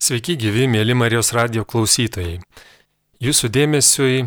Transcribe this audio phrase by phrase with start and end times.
[0.00, 2.38] Sveiki gyvi, mėly Marijos radio klausytojai.
[3.20, 4.22] Jūsų dėmesiui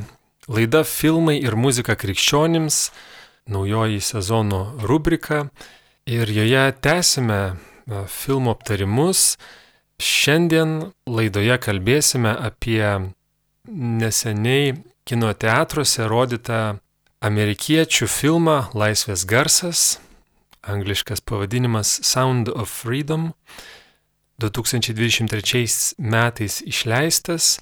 [0.46, 2.92] laida Filmai ir muzika krikščionims,
[3.50, 5.48] naujoji sezono rubrika
[6.06, 7.40] ir joje tęsime
[7.90, 9.26] filmų aptarimus.
[9.98, 12.86] Šiandien laidoje kalbėsime apie
[13.66, 14.76] neseniai
[15.10, 16.64] kino teatruose rodytą
[17.26, 19.96] amerikiečių filmą Laisvės garsas,
[20.62, 23.32] angliškas pavadinimas Sound of Freedom
[24.42, 27.60] 2023 metais išleistas.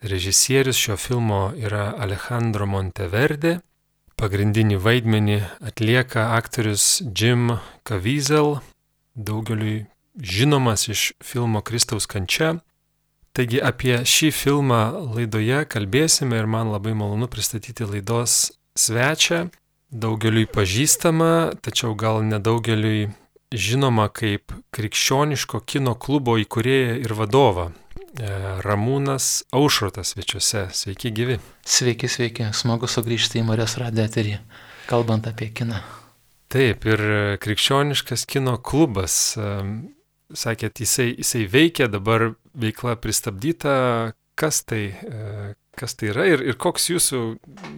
[0.00, 3.58] Režisierius šio filmo yra Alejandro Monteverde.
[4.16, 7.56] Pagrindinį vaidmenį atlieka aktorius Jim
[7.88, 8.58] Caviezel,
[9.14, 9.86] daugeliui
[10.20, 12.58] žinomas iš filmo Kristaus kančia.
[13.32, 14.82] Taigi apie šį filmą
[15.14, 19.46] laidoje kalbėsime ir man labai malonu pristatyti laidos svečią,
[19.90, 23.10] daugeliui pažįstamą, tačiau gal nedaugeliui
[23.50, 27.70] žinoma kaip krikščioniško kino klubo įkūrėja ir vadova.
[27.70, 28.28] E,
[28.64, 30.68] Ramūnas Aušrotas svečiuose.
[30.74, 31.38] Sveiki gyvi.
[31.66, 32.50] Sveiki, sveiki.
[32.54, 34.36] Smagu sugrįžti į Marijos radiją eterį,
[34.90, 35.80] kalbant apie kiną.
[36.50, 37.02] Taip, ir
[37.42, 39.36] krikščioniškas kino klubas.
[39.38, 39.50] E,
[40.30, 43.74] sakėt, jisai, jisai veikia, dabar veikla pristabdyta.
[44.38, 47.20] Kas tai, e, kas tai yra ir, ir koks jūsų,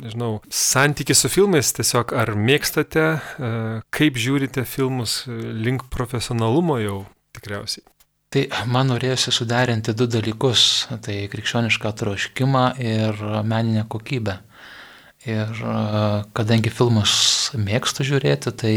[0.03, 3.51] nežinau, santykis su filmais, tiesiog ar mėgstate, e,
[3.95, 6.99] kaip žiūrite filmus e, link profesionalumo jau
[7.37, 7.85] tikriausiai.
[8.33, 10.63] Tai man norėjosi suderinti du dalykus-
[11.05, 14.39] tai krikščionišką troškimą ir meninę kokybę.
[15.29, 15.75] Ir e,
[16.35, 18.75] kadangi filmus mėgstu žiūrėti, tai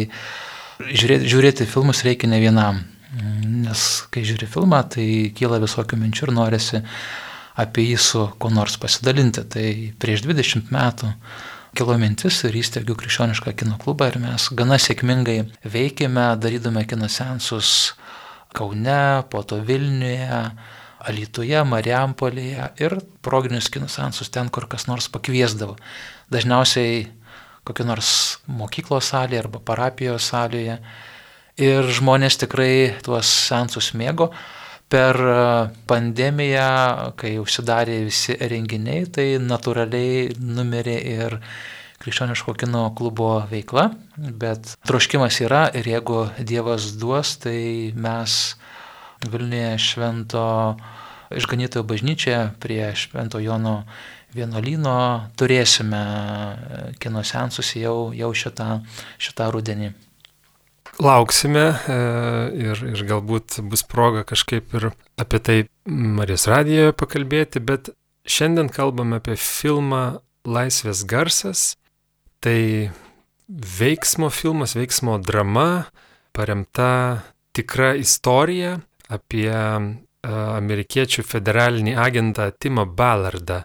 [0.83, 2.83] žiūrėti, žiūrėti filmus reikia ne vienam.
[3.15, 6.81] Nes kai žiūri filmą, tai kyla visokių minčių ir norisi
[7.59, 9.43] apie jį su kuo nors pasidalinti.
[9.51, 9.67] Tai
[10.01, 11.11] prieš 20 metų
[11.75, 17.93] kilo mintis ir įsteigiau krikščionišką kino klubą ir mes gana sėkmingai veikėme, darydami kino sensus
[18.55, 20.39] Kaune, po to Vilniuje,
[21.05, 22.95] Alytuje, Mariampolėje ir
[23.25, 25.75] proginius kino sensus ten, kur kas nors pakviesdavo.
[26.31, 27.03] Dažniausiai
[27.67, 28.11] kokio nors
[28.47, 30.79] mokyklos salėje arba parapijos salėje.
[31.61, 34.31] Ir žmonės tikrai tuos sensus mėgo
[34.89, 35.37] per e,
[35.89, 41.39] pandemiją, kai užsidarė visi renginiai, tai natūraliai numirė ir
[42.03, 43.89] krikščioniško kino klubo veikla,
[44.41, 48.55] bet troškimas yra ir jeigu Dievas duos, tai mes
[49.25, 50.45] Vilniuje švento
[51.33, 53.79] išganytojo bažnyčioje prie švento Jono
[54.35, 54.97] vienuolyno
[55.39, 56.01] turėsime
[57.01, 58.81] kino sensus jau, jau šitą,
[59.17, 59.93] šitą rudenį
[61.01, 61.97] lauksime e,
[62.59, 64.89] ir, ir galbūt bus proga kažkaip ir
[65.21, 67.91] apie tai Marijos radijoje pakalbėti, bet
[68.25, 71.73] šiandien kalbame apie filmą Laisvės garsas.
[72.43, 72.91] Tai
[73.49, 75.87] veiksmo filmas, veiksmo drama,
[76.35, 77.23] paremta
[77.55, 78.77] tikra istorija
[79.09, 79.89] apie e,
[80.29, 83.63] amerikiečių federalinį agentą Timą Ballardą,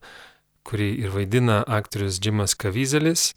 [0.65, 3.31] kurį ir vaidina aktorius Jimas Kavizelis.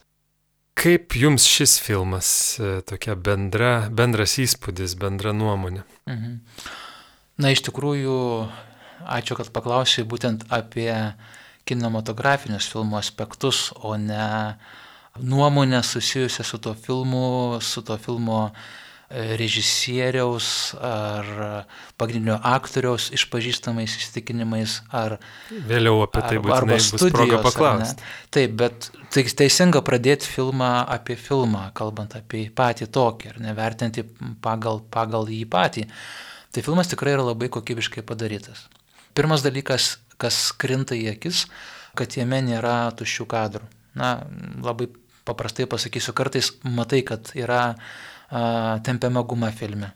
[0.74, 2.30] Kaip jums šis filmas,
[2.60, 5.84] e, tokia bendra, bendras įspūdis, bendra nuomonė?
[6.10, 6.40] Mhm.
[7.44, 8.18] Na, iš tikrųjų,
[9.06, 10.92] ačiū, kad paklausai būtent apie
[11.70, 14.58] kinematografinius filmo aspektus, o ne
[15.20, 18.52] nuomonę susijusią su to filmu, su to filmo
[19.14, 21.28] režisieriaus ar
[22.02, 25.20] pagrindinio aktoriaus išpažįstamais įsitikinimais ar...
[25.70, 28.08] Vėliau apie tai arba, arba bus proga paklausti.
[28.34, 34.06] Taip, bet tai teisinga pradėti filmą apie filmą, kalbant apie patį tokį ir nevertinti
[34.44, 35.86] pagal, pagal jį patį.
[36.54, 38.66] Tai filmas tikrai yra labai kokybiškai padarytas.
[39.14, 41.46] Pirmas dalykas, kas krinta į akis,
[41.98, 43.70] kad jame nėra tuščių kadrų.
[43.98, 44.16] Na,
[44.66, 44.90] labai
[45.28, 47.76] paprastai pasakysiu, kartais matai, kad yra
[48.84, 49.94] tempiama guma filme.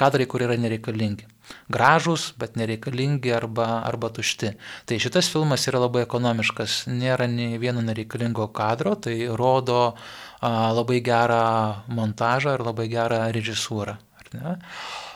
[0.00, 1.26] Kadrai, kur yra nereikalingi.
[1.72, 4.52] Gražus, bet nereikalingi arba, arba tušti.
[4.86, 11.00] Tai šitas filmas yra labai ekonomiškas, nėra nei vieno nereikalingo kadro, tai rodo a, labai
[11.04, 11.44] gerą
[11.90, 13.98] montažą ir labai gerą režisūrą.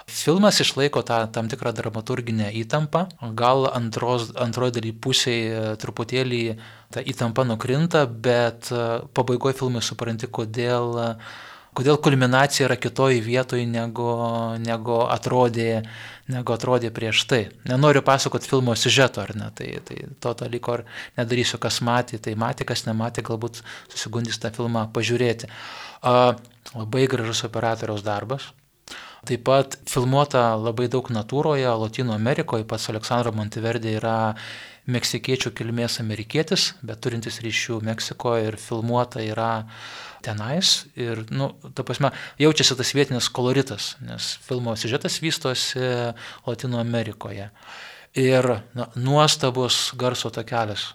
[0.04, 3.06] Filmas išlaiko tą tam tikrą dramaturginę įtampą,
[3.38, 6.42] gal antros, antroji daly pusėje truputėlį
[6.92, 8.68] ta įtampa nukrinta, bet
[9.16, 10.98] pabaigoje filmai supranti, kodėl
[11.74, 14.08] kodėl kulminacija yra kitoj vietoj negu,
[14.62, 15.82] negu, atrodė,
[16.30, 17.40] negu atrodė prieš tai.
[17.68, 20.84] Nenoriu pasakoti filmo siužeto, ar ne, tai, tai to dalyko ar
[21.18, 23.62] nedarysiu, kas matė, tai matė, kas nematė, galbūt
[23.92, 25.50] susigundys tą filmą pažiūrėti.
[26.04, 26.34] A,
[26.74, 28.52] labai gražus operatoriaus darbas.
[29.24, 34.16] Taip pat filmuota labai daug natūroje, Latino Amerikoje, pats Aleksandro Monteverdė yra
[34.84, 39.64] meksikiečių kilmės amerikietis, bet turintis ryšių Meksikoje ir filmuota yra
[40.24, 42.10] tenais ir, nu, ta prasme,
[42.40, 45.82] jaučiasi tas vietinis koloritas, nes filmo siužetas vystosi
[46.46, 47.50] Latino Amerikoje.
[48.14, 50.92] ir na, nuostabus garso takelis,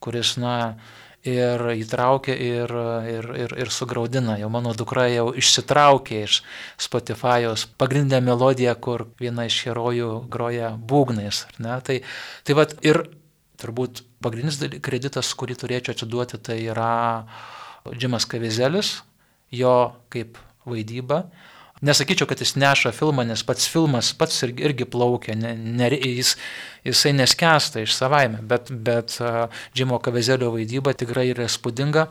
[0.00, 0.78] kuris, na,
[1.22, 2.72] ir įtraukia ir,
[3.06, 4.36] ir, ir, ir sugraudina.
[4.40, 6.40] Jau mano dukra jau išsitraukė iš
[6.82, 11.44] Spotify'os pagrindinę melodiją, kur viena iš herojų groja būgnais.
[11.58, 12.00] Tai,
[12.42, 13.04] tai vat, ir
[13.62, 16.92] turbūt pagrindinis kreditas, kurį turėčiau atiduoti, tai yra
[17.90, 19.00] Džimas Kavizelis,
[19.50, 20.38] jo kaip
[20.68, 21.24] vaidyba.
[21.82, 26.36] Nesakyčiau, kad jis neša filmą, nes pats filmas pats irgi, irgi plaukia, ne, ne, jis,
[26.86, 29.16] jisai neskęsta iš savaime, bet, bet
[29.74, 32.06] Džimo Kavezelio vaidyba tikrai yra spūdinga.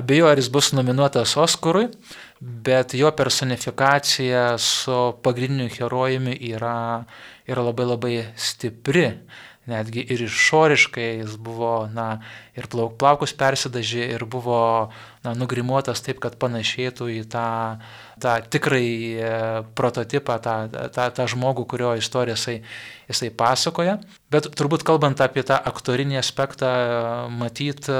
[0.00, 1.90] Abejoju, ar jis bus nominuotas Oscarui,
[2.40, 7.04] bet jo personifikacija su pagrindiniu herojumi yra,
[7.50, 9.08] yra labai labai stipri
[9.68, 12.20] netgi ir išoriškai jis buvo, na,
[12.56, 14.60] ir plauk, plaukus persidažė, ir buvo,
[15.24, 17.50] na, nugrimuotas taip, kad panašėtų į tą,
[18.22, 19.34] tą tikrai e,
[19.76, 20.56] prototipą, tą,
[20.94, 22.56] tą, tą žmogų, kurio istoriją jisai,
[23.10, 23.98] jisai pasakoja.
[24.32, 26.72] Bet turbūt kalbant apie tą aktorinį aspektą,
[27.36, 27.90] matyt,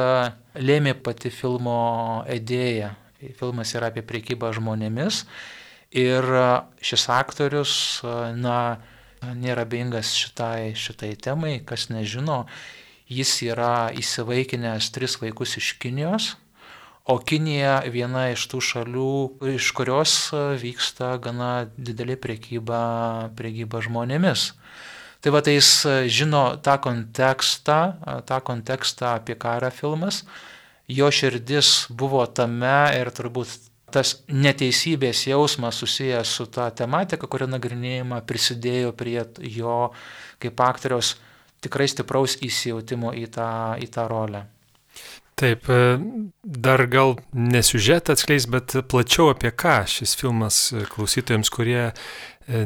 [0.57, 2.95] lėmė pati filmo idėja.
[3.37, 5.27] Filmas yra apie priekybą žmonėmis
[5.93, 6.25] ir
[6.81, 7.73] šis aktorius,
[8.39, 8.79] na,
[9.23, 12.45] nėra beingas šitai, šitai temai, kas nežino,
[13.11, 16.35] jis yra įsivaikinęs tris vaikus iš Kinijos,
[17.11, 19.15] o Kinija viena iš tų šalių,
[19.57, 20.15] iš kurios
[20.63, 22.83] vyksta gana didelė priekyba,
[23.39, 24.53] priekyba žmonėmis.
[25.21, 25.73] Tai va, tai jis
[26.09, 27.81] žino tą kontekstą,
[28.29, 30.23] tą kontekstą apie karą filmas,
[30.89, 38.23] jo širdis buvo tame ir turbūt tas neteisybės jausmas susijęs su ta tematika, kuri nagrinėjama,
[38.27, 39.21] prisidėjo prie
[39.57, 39.91] jo
[40.41, 41.17] kaip aktoriaus
[41.65, 43.51] tikrai stipraus įsijautimo į tą,
[43.81, 44.47] į tą rolę.
[45.41, 45.99] Taip, e,
[46.43, 50.59] dar gal nesiužetą atskleis, bet plačiau apie ką šis filmas
[50.93, 51.93] klausytojams, kurie e,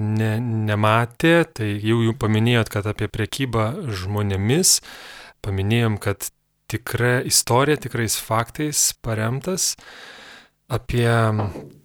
[0.03, 4.81] ne, nematė, tai jau jų paminėjot, kad apie priekybą žmonėmis,
[5.47, 6.32] paminėjom, kad
[6.73, 9.75] tikra istorija, tikrais faktais paremtas
[10.69, 11.11] apie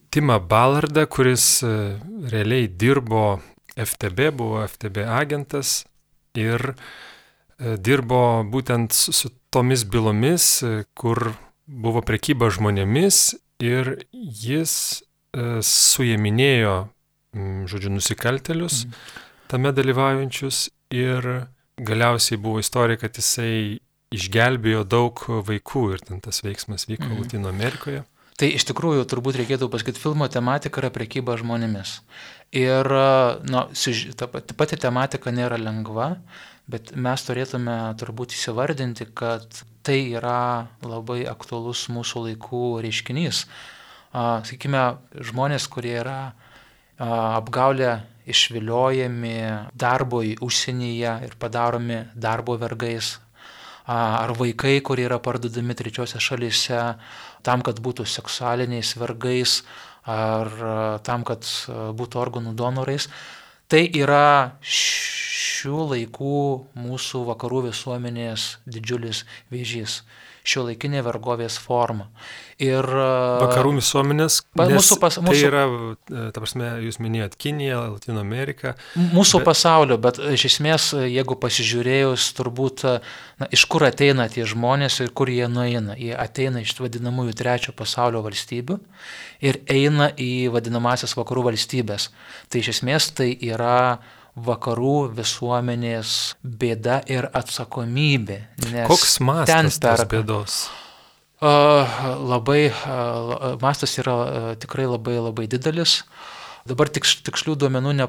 [0.09, 1.99] Timą Ballardą, kuris e,
[2.31, 3.39] realiai dirbo
[3.77, 5.83] FTB, buvo FTB agentas
[6.37, 11.33] ir e, dirbo būtent su tomis bylomis, e, kur
[11.69, 14.73] buvo prekyba žmonėmis ir jis
[15.61, 16.75] suėminėjo,
[17.69, 18.95] žodžiu, nusikaltelius mhm.
[19.51, 21.27] tame dalyvaujančius ir
[21.77, 23.77] galiausiai buvo istorija, kad jisai
[24.09, 27.19] išgelbėjo daug vaikų ir ten tas veiksmas vyko mhm.
[27.21, 28.07] Latino Amerikoje.
[28.39, 31.97] Tai iš tikrųjų turbūt reikėtų pasakyti, filmo tematika yra prekyba žmonėmis.
[32.55, 32.87] Ir
[33.43, 33.63] nu,
[34.15, 36.13] ta pati tematika nėra lengva,
[36.71, 43.43] bet mes turėtume turbūt įsivardinti, kad tai yra labai aktualus mūsų laikų reiškinys.
[44.15, 44.85] Sakykime,
[45.29, 46.31] žmonės, kurie yra
[46.99, 47.99] apgaulę
[48.29, 49.35] išviliojami
[49.73, 53.17] darbo į užsienyje ir padaromi darbo vergais,
[53.87, 56.81] ar vaikai, kurie yra parduodami trečiose šalise,
[57.45, 59.61] tam, kad būtų seksualiniais vergais
[60.09, 60.49] ar
[61.05, 63.09] tam, kad būtų organų donorais.
[63.69, 66.39] Tai yra šių laikų
[66.79, 70.01] mūsų vakarų visuomenės didžiulis vėžys
[70.49, 72.09] šio laikinė vergovės forma.
[72.59, 74.41] Ir, Vakarų visuomenės.
[74.59, 75.61] Mūsų pas, tai mūsų, tai yra,
[76.11, 78.73] e, ta prasme, jūs minėjot Kiniją, Latino Ameriką.
[79.13, 79.47] Mūsų bet...
[79.47, 82.83] pasaulio, bet iš esmės, jeigu pasižiūrėjus, turbūt,
[83.39, 85.95] na, iš kur ateina tie žmonės ir kur jie nueina.
[85.95, 88.79] Jie ateina iš vadinamųjų trečio pasaulio valstybių
[89.45, 92.09] ir eina į vadinamasias vakarų valstybės.
[92.51, 94.01] Tai iš esmės tai yra
[94.45, 98.39] vakarų visuomenės bėda ir atsakomybė.
[98.89, 100.59] Koks mastas tos bėdos?
[101.39, 102.67] Labai,
[103.63, 106.01] mastas yra tikrai labai labai didelis.
[106.67, 108.05] Dabar tiks, tikslių duomenų ne,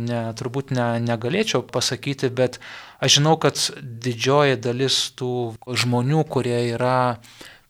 [0.00, 2.60] ne, turbūt ne, negalėčiau pasakyti, bet
[3.02, 5.32] aš žinau, kad didžioji dalis tų
[5.66, 7.18] žmonių, kurie yra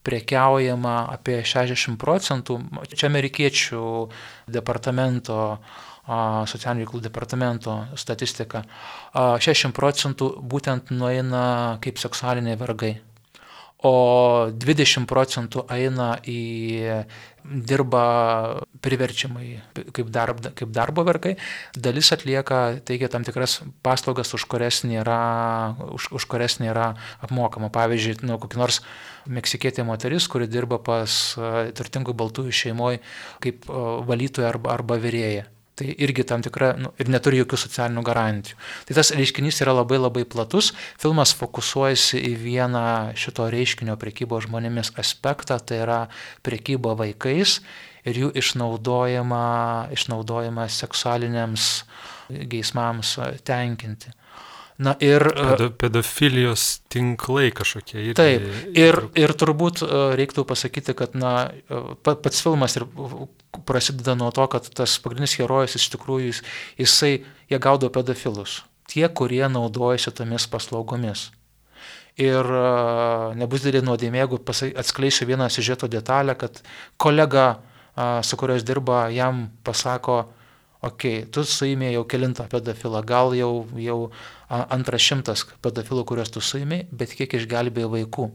[0.05, 2.59] prekiaujama apie 60 procentų,
[2.93, 3.83] čia amerikiečių
[4.53, 5.59] departamento
[6.49, 8.63] socialinių reikalų departamento statistika,
[9.13, 12.95] 60 procentų būtent nueina kaip seksualiniai vergai,
[13.85, 17.05] o 20 procentų eina į
[17.49, 18.01] dirba
[18.83, 19.45] priverčiamai
[19.95, 21.37] kaip, darb, kaip darbo vergai,
[21.77, 25.19] dalis atlieka, teikia tam tikras paslaugas, už kurias nėra,
[25.95, 26.91] už, už kurias nėra
[27.23, 27.71] apmokama.
[27.73, 28.81] Pavyzdžiui, nu, kokia nors
[29.29, 31.15] meksikietė moteris, kuri dirba pas
[31.79, 32.99] turtingų baltųjų šeimoje
[33.39, 35.47] kaip valytoja arba, arba vyrėja
[35.79, 38.57] tai irgi tam tikra nu, ir neturi jokių socialinių garantijų.
[38.89, 40.73] Tai tas reiškinys yra labai labai platus.
[40.99, 42.85] Filmas fokusuojasi į vieną
[43.19, 45.99] šito reiškinio prekybo žmonėmis aspektą, tai yra
[46.45, 47.59] prekyba vaikais
[48.07, 49.43] ir jų išnaudojama,
[49.95, 51.69] išnaudojama seksualiniams
[52.29, 53.17] geismams
[53.47, 54.13] tenkinti.
[54.79, 55.25] Na ir...
[55.35, 57.99] Pedo, pedofilijos tinklai kažkokie.
[57.99, 58.45] Ir, taip,
[58.79, 59.83] ir, ir turbūt
[60.15, 61.51] reiktų pasakyti, kad na,
[62.05, 62.87] pats filmas ir
[63.65, 66.41] prasideda nuo to, kad tas pagrindinis herojus iš tikrųjų jis,
[66.79, 67.13] jisai,
[67.49, 68.63] jie gaudo pedofilus.
[68.89, 71.29] Tie, kurie naudojasi tomis paslaugomis.
[72.19, 72.47] Ir
[73.39, 74.41] nebus didelė nuodėmė, jeigu
[74.81, 76.59] atskleisiu vieną siužeto detalę, kad
[76.99, 77.61] kolega,
[78.25, 80.17] su kurios dirba, jam pasako,
[80.81, 83.99] okei, okay, tu suimė jau kilintą pedofilą, gal jau, jau
[84.49, 88.29] antras šimtas pedofilų, kuriuos tu suimė, bet kiek išgelbėjo vaikų.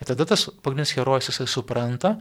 [0.00, 2.16] Ir tada tas pagrindinis herojus jisai supranta,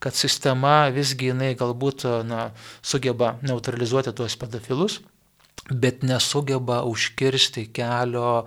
[0.00, 2.50] kad sistema visgi jinai galbūt na,
[2.82, 5.00] sugeba neutralizuoti tuos pedofilus,
[5.70, 8.44] bet nesugeba užkirsti kelio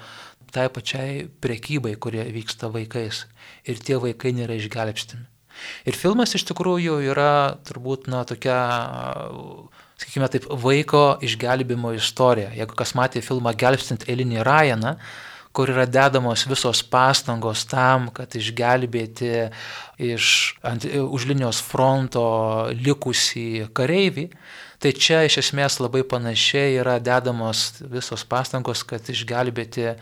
[0.53, 3.24] tai pačiai prekybai, kurie vyksta vaikais.
[3.65, 5.25] Ir tie vaikai nėra išgelbstimi.
[5.89, 8.58] Ir filmas iš tikrųjų yra turbūt na, tokia
[10.01, 12.51] sakykime taip, vaiko išgelbimo istorija.
[12.58, 14.96] Jeigu kas matė filmą Gelbstint eilinį Ryaną,
[15.53, 19.31] kur yra dedamos visos pastangos tam, kad išgelbėti
[20.01, 20.27] iš
[20.65, 22.25] ant, už linijos fronto
[22.74, 24.27] likusį kareivį,
[24.81, 29.93] tai čia iš esmės labai panašiai yra dedamos visos pastangos, kad išgelbėti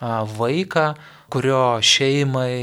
[0.00, 0.86] vaiką,
[1.32, 2.56] kurio šeimai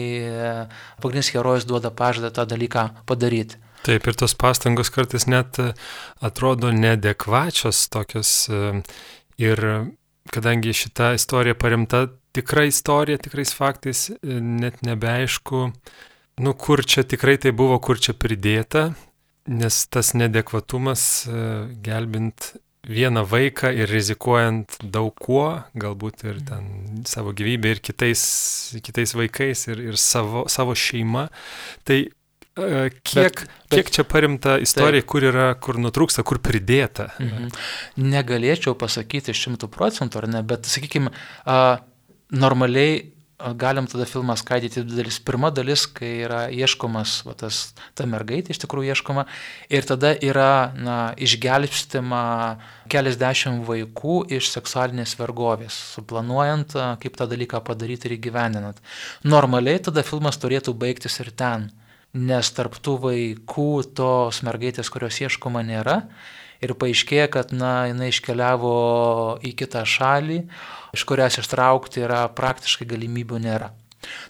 [1.02, 3.62] pagrindinis herojus duoda pažadą tą dalyką padaryti.
[3.82, 5.72] Taip, ir tos pastangos kartais net e,
[6.22, 8.82] atrodo neadekvačios tokios e,
[9.42, 9.62] ir
[10.30, 12.04] kadangi šita istorija paremta
[12.36, 15.64] tikra istorija, tikrais faktais, e, net nebeaišku,
[16.42, 18.92] nu kur čia tikrai tai buvo, kur čia pridėta,
[19.52, 21.04] nes tas nedekvatumas
[21.84, 22.54] gelbint
[22.88, 28.24] vieną vaiką ir rizikuojant daug kuo, galbūt ir ten savo gyvybę ir kitais,
[28.82, 31.30] kitais vaikais ir, ir savo, savo šeima,
[31.86, 32.08] tai
[32.52, 35.08] Kiek, bet, bet, kiek čia parimta istorija, taip.
[35.08, 37.08] kur yra, kur nutrūksta, kur pridėta?
[37.24, 37.48] Mhm.
[38.12, 41.14] Negalėčiau pasakyti šimtų procentų, ar ne, bet, sakykime,
[42.32, 43.12] normaliai
[43.58, 45.18] galim tada filmą skaidyti dvi dalis.
[45.26, 49.26] Pirma dalis, kai yra ieškomas, va, tas, ta mergaitė iš tikrųjų ieškoma,
[49.74, 52.24] ir tada yra na, išgelbstima
[52.92, 58.82] keliasdešimt vaikų iš seksualinės vergovės, suplanuojant, kaip tą dalyką padaryti ir įgyvendinant.
[59.26, 61.72] Normaliai tada filmas turėtų baigtis ir ten
[62.12, 66.02] nes tarptų vaikų tos mergaitės, kurios ieškoma, nėra.
[66.62, 68.74] Ir paaiškėja, kad na, jinai iškeliavo
[69.42, 70.44] į kitą šalį,
[70.94, 73.72] iš kurios ištraukti yra praktiškai galimybių nėra.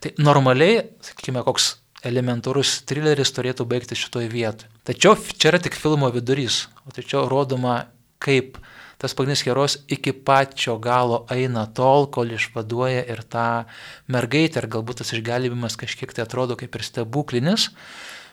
[0.04, 1.74] Tai normaliai, sakykime, koks
[2.08, 4.70] elementarus trileris turėtų baigti šitoje vietoje.
[4.88, 7.84] Tačiau čia yra tik filmo vidurys, o tačiau rodoma,
[8.22, 8.58] kaip
[9.02, 13.66] tas pagrindinis herojus iki pačio galo eina tol, kol išvaduoja ir tą
[14.14, 17.72] mergaitę, ir galbūt tas išgelbimas kažkiek tai atrodo kaip ir stebuklinis,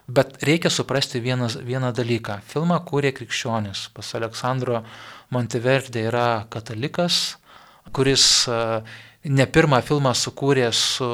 [0.09, 2.41] bet reikia suprasti vienas, vieną dalyką.
[2.49, 3.89] Filmą kūrė krikščionis.
[3.97, 4.83] Pas Aleksandro
[5.35, 7.37] Monteverde yra katalikas,
[7.93, 8.47] kuris
[9.29, 11.09] ne pirmą filmą sukūrė su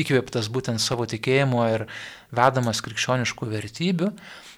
[0.00, 1.86] įkvėptas būtent savo tikėjimo ir
[2.34, 4.10] vedamas krikščioniškų vertybių.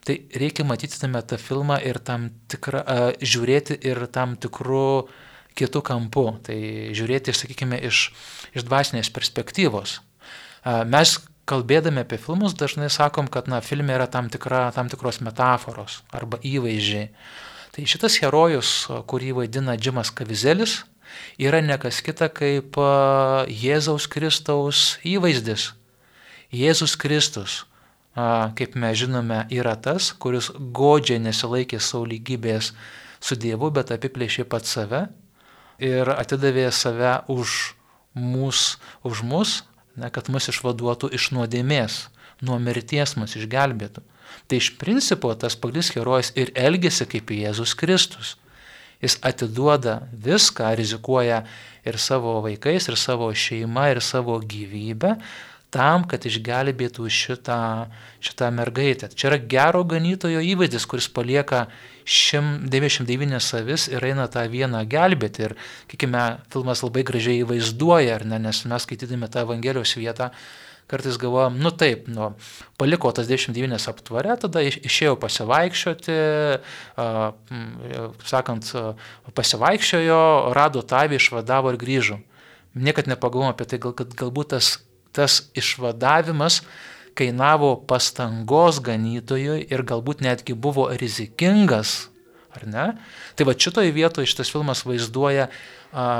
[0.08, 5.08] Tai reikia matyti tame tą filmą ir tam tikrą, uh, žiūrėti ir tam tikrų
[5.58, 6.26] kitų kampų.
[6.46, 6.58] Tai
[6.96, 8.06] žiūrėti, sakykime, iš,
[8.56, 9.98] iš dvasinės perspektyvos.
[10.62, 15.22] Uh, mes kalbėdami apie filmus dažnai sakom, kad na, filme yra tam, tikra, tam tikros
[15.24, 17.08] metaforos arba įvaizdžiai.
[17.74, 18.72] Tai šitas herojus,
[19.10, 20.82] kurį vaidina Džimas Kavizelis,
[21.40, 22.78] yra nekas kita kaip
[23.48, 25.72] Jėzaus Kristaus įvaizdis.
[26.54, 27.62] Jėzus Kristus,
[28.58, 32.72] kaip mes žinome, yra tas, kuris godžiai nesilaikė savo lygybės
[33.20, 35.06] su Dievu, bet apiplėšė pat save
[35.78, 37.74] ir atidavė save už
[38.14, 39.58] mus, už mus
[39.98, 42.06] ne, kad mus išvaduotų iš nuodėmės,
[42.44, 44.04] nuo mirties mus išgelbėtų.
[44.48, 48.36] Tai iš principo tas pagrindinis herojus ir elgesi kaip Jėzus Kristus.
[49.02, 51.44] Jis atiduoda viską, rizikuoja
[51.86, 55.14] ir savo vaikais, ir savo šeima, ir savo gyvybę,
[55.74, 57.88] tam, kad išgelbėtų šitą,
[58.24, 59.10] šitą mergaitę.
[59.12, 61.66] Čia yra gero ganytojo įvaizdis, kuris palieka
[62.08, 65.50] 99 avis ir eina tą vieną gelbėti.
[65.50, 70.30] Ir, sakykime, filmas labai gražiai įvaizduoja, ar ne, nes mes skaitydami tą Evangelijos vietą,
[70.88, 72.30] kartais galvojam, nu taip, nu,
[72.80, 76.16] paliko tas 29 aptvarę, tada išėjau pasivaikščioti,
[78.24, 78.72] sakant,
[79.36, 80.22] pasivaikščiojo,
[80.56, 82.22] rado tavį, išvadavo ir grįžo.
[82.78, 84.78] Niekad nepagalvojom apie tai, gal, kad galbūt tas
[85.18, 86.62] tas išvadavimas
[87.18, 92.06] kainavo pastangos ganytojui ir galbūt netgi buvo rizikingas,
[92.54, 92.86] ar ne?
[93.34, 95.48] Tai va šitoje vietoje šitas filmas vaizduoja,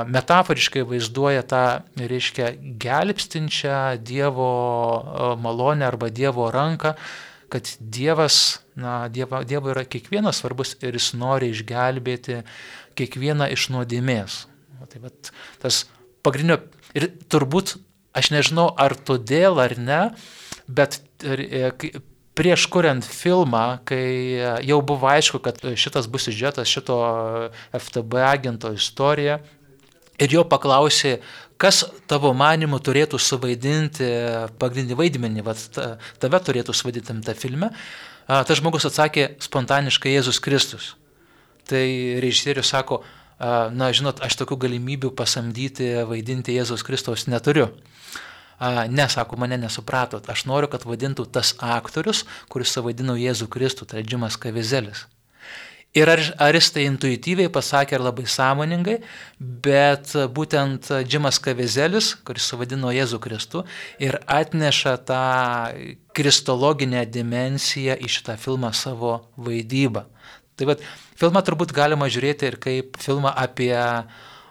[0.09, 1.63] metaforiškai vaizduoja tą,
[1.99, 2.51] reiškia,
[2.83, 4.51] gelbstinčią Dievo
[5.39, 6.95] malonę arba Dievo ranką,
[7.49, 12.43] kad Dievas, na, Dievo, Dievo yra kiekvienas svarbus ir jis nori išgelbėti
[12.99, 14.43] kiekvieną iš nuodėmės.
[14.89, 15.13] Tai va,
[15.61, 15.83] tas
[16.25, 16.59] pagrindinio,
[16.97, 17.77] ir turbūt,
[18.19, 20.01] aš nežinau ar todėl ar ne,
[20.67, 21.71] bet e,
[22.39, 26.99] prieš kuriant filmą, kai jau buvo aišku, kad šitas bus siužetas, šito
[27.75, 29.39] FTB agento istorija,
[30.19, 31.17] ir jo paklausė,
[31.59, 34.07] kas tavo manimu turėtų suvaidinti
[34.61, 35.81] pagrindinį vaidmenį, vat,
[36.21, 37.73] tave turėtų suvaidinti tą filmą,
[38.27, 40.93] tas žmogus atsakė spontaniškai Jėzus Kristus.
[41.69, 41.83] Tai
[42.23, 43.03] režisierius sako,
[43.39, 47.69] na žinot, aš tokių galimybių pasamdyti, vaidinti Jėzus Kristaus neturiu.
[48.89, 54.03] Ne, sako, mane nesupratot, aš noriu, kad vadintų tas aktorius, kuris savaidino Jėzų Kristų, tai
[54.03, 55.05] Džimas Kavizelis.
[55.97, 58.99] Ir ar, ar jis tai intuityviai pasakė ar labai sąmoningai,
[59.39, 63.63] bet būtent Džimas Kavizelis, kuris suvadino Jėzų Kristų
[64.05, 65.23] ir atneša tą
[66.13, 70.05] kristologinę dimensiją į šitą filmą savo vaidybą.
[70.59, 70.83] Tai vad,
[71.17, 73.73] filmą turbūt galima žiūrėti ir kaip filmą apie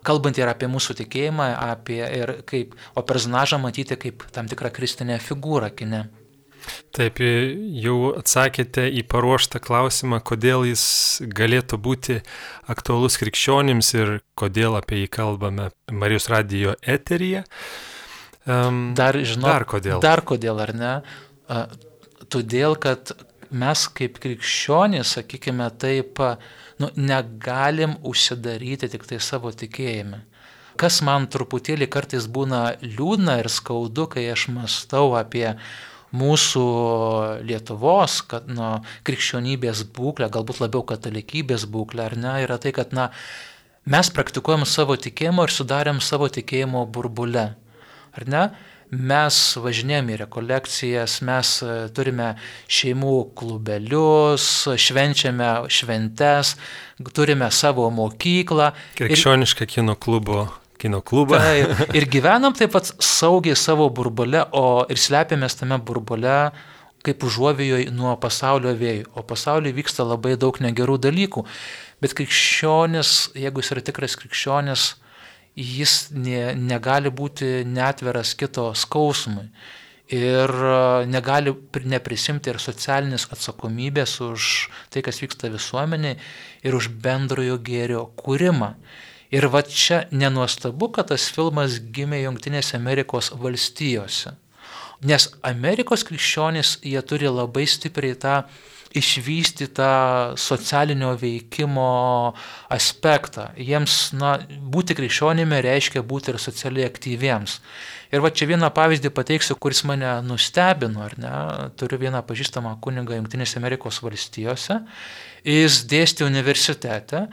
[0.08, 5.20] kalbant ir apie mūsų tikėjimą, apie ir kaip, o personažą matyti kaip tam tikrą kristinę
[5.22, 6.06] figūrą kine.
[6.92, 7.20] Taip,
[7.80, 10.84] jau atsakėte į paruoštą klausimą, kodėl jis
[11.22, 12.18] galėtų būti
[12.70, 17.44] aktualus krikščionims ir kodėl apie jį kalbame Marijos radijo eteryje.
[18.48, 20.02] Um, dar, žinau, dar kodėl.
[20.04, 20.92] Dar kodėl, ar ne?
[21.48, 21.66] Uh,
[22.32, 23.12] todėl, kad
[23.48, 30.22] mes kaip krikščionys, sakykime taip, uh, nu, negalim užsidaryti tik tai savo tikėjime.
[30.78, 35.48] Kas man truputėlį kartais būna liūdna ir skaudu, kai aš mastau apie
[36.14, 36.64] mūsų
[37.44, 43.10] Lietuvos, kad nu, krikščionybės būklę, galbūt labiau katalikybės būklę, ar ne, yra tai, kad na,
[43.84, 47.50] mes praktikuojam savo tikėjimo ir sudarėm savo tikėjimo burbule.
[48.14, 48.44] Ar ne?
[48.88, 52.30] Mes važinėjame į rekolekcijas, mes e, turime
[52.72, 54.46] šeimų klubelius,
[54.80, 56.54] švenčiame šventes,
[57.12, 58.70] turime savo mokyklą.
[58.96, 59.74] Krikščionišką ir...
[59.74, 60.46] kino klubo
[60.78, 61.40] kino klubą.
[61.42, 66.38] Tai, ir gyvenam taip pat saugiai savo burbule, o ir slepiamės tame burbule
[67.06, 69.08] kaip užuovėjoje nuo pasaulio vėjų.
[69.18, 71.44] O pasaulyje vyksta labai daug negerų dalykų.
[72.02, 74.88] Bet krikščionis, jeigu jis yra tikras krikščionis,
[75.58, 79.48] jis ne, negali būti netveras kito skausmui.
[80.08, 80.76] Ir e,
[81.10, 81.52] negali
[81.84, 84.46] neprisimti ir socialinės atsakomybės už
[84.94, 86.14] tai, kas vyksta visuomenė
[86.64, 88.72] ir už bendrojo gėrio kūrimą.
[89.34, 94.32] Ir va čia nenuostabu, kad tas filmas gimė Junktinėse Amerikos valstijose.
[95.04, 98.38] Nes Amerikos krikščionys, jie turi labai stipriai tą
[98.96, 102.32] išvystytą socialinio veikimo
[102.72, 103.50] aspektą.
[103.60, 104.38] Jiems, na,
[104.72, 107.58] būti krikščionimi reiškia būti ir socialiai aktyviems.
[108.08, 111.32] Ir va čia vieną pavyzdį pateiksiu, kuris mane nustebino, ar ne?
[111.76, 114.80] Turiu vieną pažįstamą kunigą Junktinėse Amerikos valstijose.
[115.44, 117.26] Jis dėstė universitete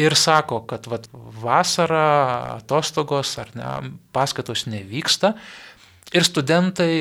[0.00, 5.34] ir sako, kad vat, vasara, atostogos ar ne, paskaitos nevyksta.
[6.16, 6.92] Ir studentai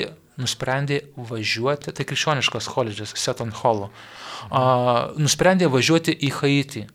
[0.41, 3.91] nusprendė važiuoti, tai krikščioniškas koledžas, Seton Holo,
[4.49, 4.63] a,
[5.19, 6.87] nusprendė važiuoti į Haitį.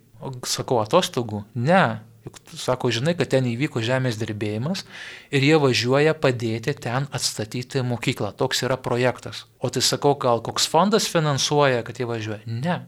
[0.49, 1.45] Sakau, atostogų?
[1.55, 2.01] Ne.
[2.27, 4.83] Juk, sako, žinai, kad ten įvyko žemės dirbėjimas
[5.31, 8.33] ir jie važiuoja padėti ten atstatyti mokyklą.
[8.35, 9.45] Toks yra projektas.
[9.63, 12.43] O tai sakau, gal koks fondas finansuoja, kad jie važiuoja?
[12.51, 12.81] Ne.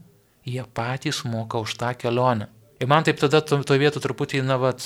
[0.49, 2.49] Jie patys moka už tą kelionę.
[2.83, 4.83] Ir man taip tada to, to vietų truputį, na, vat,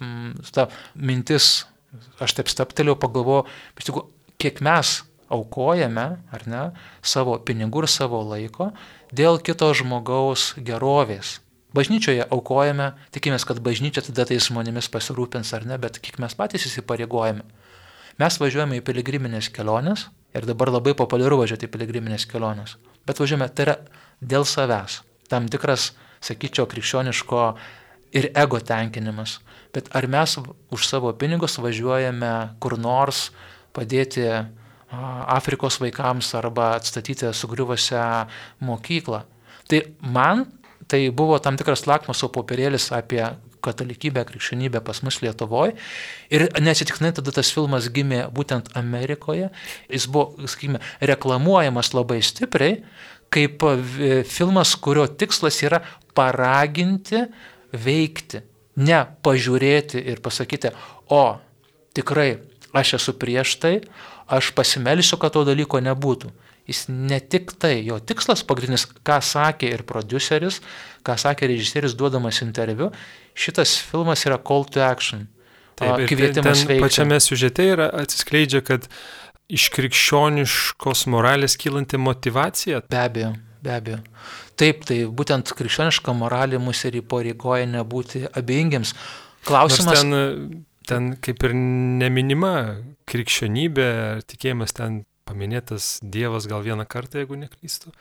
[0.00, 1.66] m, ta mintis,
[2.20, 3.46] aš taip staptelėjau, pagalvojau,
[3.80, 4.08] iš tikrųjų,
[4.40, 4.98] kiek mes
[5.30, 6.64] aukojame, ar ne,
[7.02, 8.70] savo pinigų ir savo laiko
[9.14, 11.38] dėl kito žmogaus gerovės.
[11.74, 16.66] Bažnyčioje aukojame, tikimės, kad bažnyčia tada tais žmonėmis pasirūpins ar ne, bet kiek mes patys
[16.66, 17.46] įsipareigojame.
[18.20, 22.74] Mes važiuojame į piligriminės keliones ir dabar labai populiaru važiuoti į piligriminės keliones,
[23.06, 23.76] bet važiuojame, tai yra
[24.20, 25.00] dėl savęs.
[25.30, 25.92] Tam tikras,
[26.26, 27.44] sakyčiau, krikščioniško
[28.18, 29.38] ir ego tenkinimas.
[29.70, 30.36] Bet ar mes
[30.74, 33.28] už savo pinigus važiuojame kur nors
[33.76, 34.26] padėti
[34.90, 38.06] Afrikos vaikams arba atstatyti sugriuvusią
[38.66, 39.22] mokyklą.
[39.70, 40.46] Tai man
[40.90, 43.22] tai buvo tam tikras lakmuso popierėlis apie
[43.62, 45.76] katalikybę, krikščionybę pas mus Lietuvoje.
[46.32, 49.52] Ir neatsitiktinai tada tas filmas gimė būtent Amerikoje.
[49.92, 50.80] Jis buvo, sakykime,
[51.12, 52.80] reklamuojamas labai stipriai
[53.30, 55.80] kaip e, filmas, kurio tikslas yra
[56.16, 57.22] paraginti
[57.70, 58.42] veikti,
[58.82, 60.72] ne pažiūrėti ir pasakyti,
[61.14, 61.38] o
[61.94, 62.32] tikrai
[62.76, 63.74] aš esu prieš tai,
[64.30, 66.30] aš pasimelsiu, kad to dalyko nebūtų.
[66.70, 70.60] Jis ne tik tai, jo tikslas pagrindinis, ką sakė ir produceris,
[71.06, 72.92] ką sakė režisierius duodamas interviu,
[73.34, 75.26] šitas filmas yra call to action.
[75.80, 76.84] Taip, kvietimas veikti.
[76.84, 78.86] Pačiame siužete yra atsiskleidžia, kad
[79.50, 82.84] iš krikščioniškos moralės kylanti motivacija.
[82.92, 83.32] Be abejo,
[83.64, 84.00] be abejo.
[84.60, 88.92] Taip, tai būtent krikščioniška moralė mus ir įpareigoja nebūti abejingiams.
[89.48, 90.04] Klausimas.
[90.04, 92.54] Nors ten ten kaip ir neminima
[93.10, 93.90] krikščionybė,
[94.30, 97.94] tikėjimas ten paminėtas Dievas gal vieną kartą, jeigu neklystu.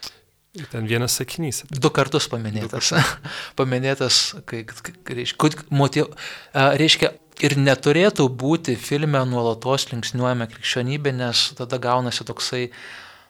[0.57, 1.61] Ir ten vienas sakinys.
[1.69, 2.89] Du kartus paminėtas.
[2.89, 3.33] Du kartus.
[3.59, 4.63] paminėtas, kai,
[5.05, 6.09] reiškia, motiv,
[6.55, 7.11] reiškia,
[7.45, 12.63] ir neturėtų būti filme nuolatos linksniuojama krikščionybė, nes tada gaunasi toksai,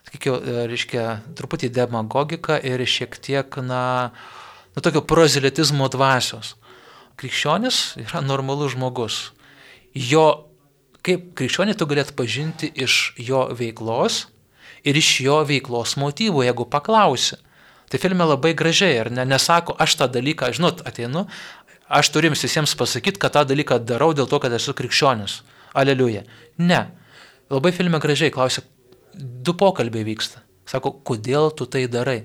[0.08, 0.38] sakykiau,
[0.70, 1.04] reiškia,
[1.38, 3.82] truputį demagogika ir šiek tiek, na,
[4.74, 6.56] na tokio prozelitizmo dvasios.
[7.20, 9.26] Krikščionis yra normalus žmogus.
[9.94, 10.26] Jo,
[11.06, 14.26] kaip krikščionį tu galėt pažinti iš jo veiklos,
[14.84, 17.38] ir iš jo veiklos motyvų, jeigu paklausi.
[17.90, 21.24] Tai filme labai gražiai, ar ne, nesako, aš tą dalyką, žinot, ateinu,
[21.90, 25.40] aš turim visiems pasakyti, kad tą dalyką darau dėl to, kad esu krikščionis.
[25.74, 26.22] Aleliuja.
[26.62, 26.84] Ne.
[27.50, 28.62] Labai filme gražiai klausia,
[29.14, 30.44] du pokalbiai vyksta.
[30.70, 32.22] Sako, kodėl tu tai darai?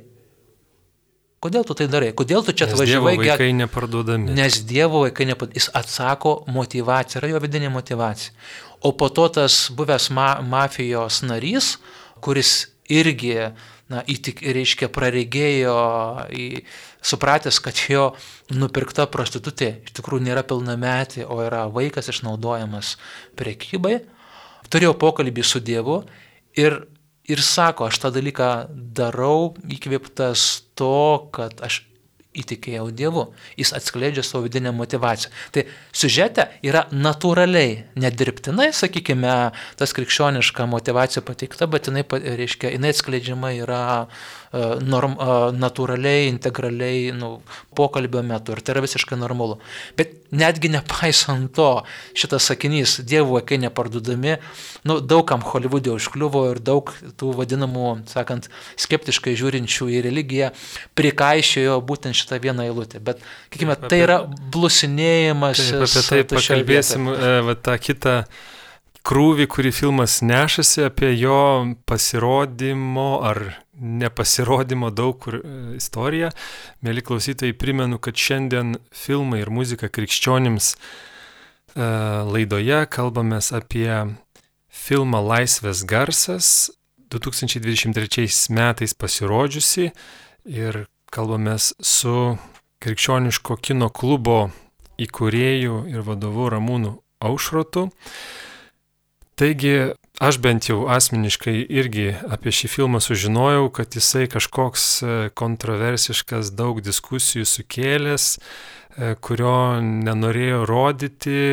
[1.43, 2.13] Kodėl tu tai darai?
[2.17, 3.15] Kodėl tu čia atvažiavai?
[3.15, 4.35] Nes Dievo vaikai neparduodami.
[4.37, 5.59] Nes Dievo vaikai neparduodami.
[5.59, 8.33] Jis atsako motivacija, yra jo vidinė motivacija.
[8.85, 11.75] O po to tas buvęs ma mafijos narys,
[12.23, 13.33] kuris irgi,
[13.89, 15.77] na, įtik, reiškia, praregėjo,
[16.33, 16.47] į,
[17.05, 18.07] supratęs, kad jo
[18.53, 22.95] nupirkta prostitutė iš tikrųjų nėra pilnametė, o yra vaikas išnaudojamas
[23.37, 23.99] prekybai,
[24.69, 26.01] turėjo pokalbį su Dievu
[26.57, 26.83] ir,
[27.31, 28.51] ir sako, aš tą dalyką
[28.97, 30.45] darau įkvėptas
[30.77, 31.83] to, kad aš
[32.35, 33.25] įtikėjau Dievu.
[33.59, 35.31] Jis atskleidžia savo vidinę motivaciją.
[35.55, 35.63] Tai
[35.95, 39.35] sužete yra natūraliai, nedirbtinai, sakykime,
[39.79, 43.83] tas krikščioniška motivacija pateikta, bet jinai, reiškia, jinai atskleidžiama yra
[44.85, 45.15] norm,
[45.55, 47.39] natūraliai, integraliai nu,
[47.75, 49.57] pokalbio metu ir tai yra visiškai normalu.
[49.97, 51.69] Bet netgi nepaisant to,
[52.17, 54.37] šitas sakinys, Dievo vaikai nepardudami,
[54.87, 58.49] nu, daugam Hollywoodė užkliuvo ir daug tų vadinamų, sakant,
[58.81, 60.51] skeptiškai žiūrinčių į religiją
[60.97, 63.01] prikaišėjo būtent šitą vieną eilutę.
[63.03, 65.63] Bet, sakykime, tai yra blusinėjimas.
[65.71, 68.17] Taip, apie tai pakalbėsim, e, va, tą kitą
[69.05, 71.41] krūvį, kurį filmas nešasi apie jo
[71.89, 73.43] pasirodymo ar
[73.79, 76.31] nepasirodymo daug kur e, istoriją.
[76.85, 80.77] Mėly klausytojai, primenu, kad šiandien filmai ir muzika krikščionims e,
[82.29, 83.89] laidoje kalbame apie
[84.75, 86.71] filmą Laisvės garsas
[87.13, 89.91] 2023 metais pasirodžiusi
[90.51, 92.37] ir kalbame su
[92.83, 94.49] krikščioniško kino klubo
[95.01, 97.89] įkūrėju ir vadovu Ramūnu Aušrotu.
[99.35, 99.75] Taigi
[100.19, 106.79] aš bent jau asmeniškai irgi apie šį filmą sužinojau, kad jisai kažkoks e, kontroversiškas, daug
[106.85, 111.43] diskusijų sukėlęs, e, kurio nenorėjo rodyti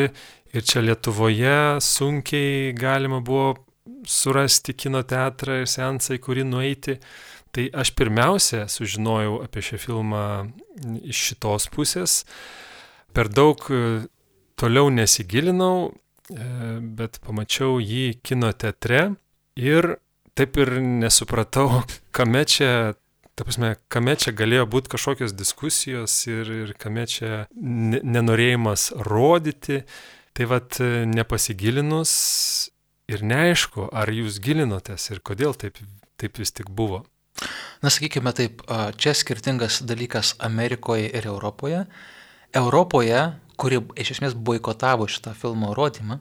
[0.53, 3.57] ir čia Lietuvoje sunkiai galima buvo
[4.07, 6.99] surasti kino teatrą ir sensą, į kurį nueiti.
[7.53, 10.25] Tai aš pirmiausia sužinojau apie šią filmą
[11.05, 12.23] iš šitos pusės.
[13.13, 14.07] Per daug e,
[14.57, 15.93] toliau nesigilinau,
[16.31, 19.15] bet pamačiau jį kino teatre
[19.59, 19.97] ir
[20.39, 21.83] taip ir nesupratau,
[22.17, 22.95] kame čia,
[23.35, 29.83] ta prasme, kame čia galėjo būti kažkokios diskusijos ir, ir kame čia nenorėjimas rodyti.
[30.33, 30.79] Tai vad
[31.13, 32.13] nepasigilinus
[33.13, 35.77] ir neaišku, ar jūs gilinotės ir kodėl taip,
[36.17, 37.03] taip vis tik buvo.
[37.83, 38.63] Na, sakykime taip,
[38.97, 41.83] čia skirtingas dalykas Amerikoje ir Europoje.
[42.57, 43.21] Europoje
[43.61, 46.21] kuri iš esmės boikotavo šitą filmo rodymą,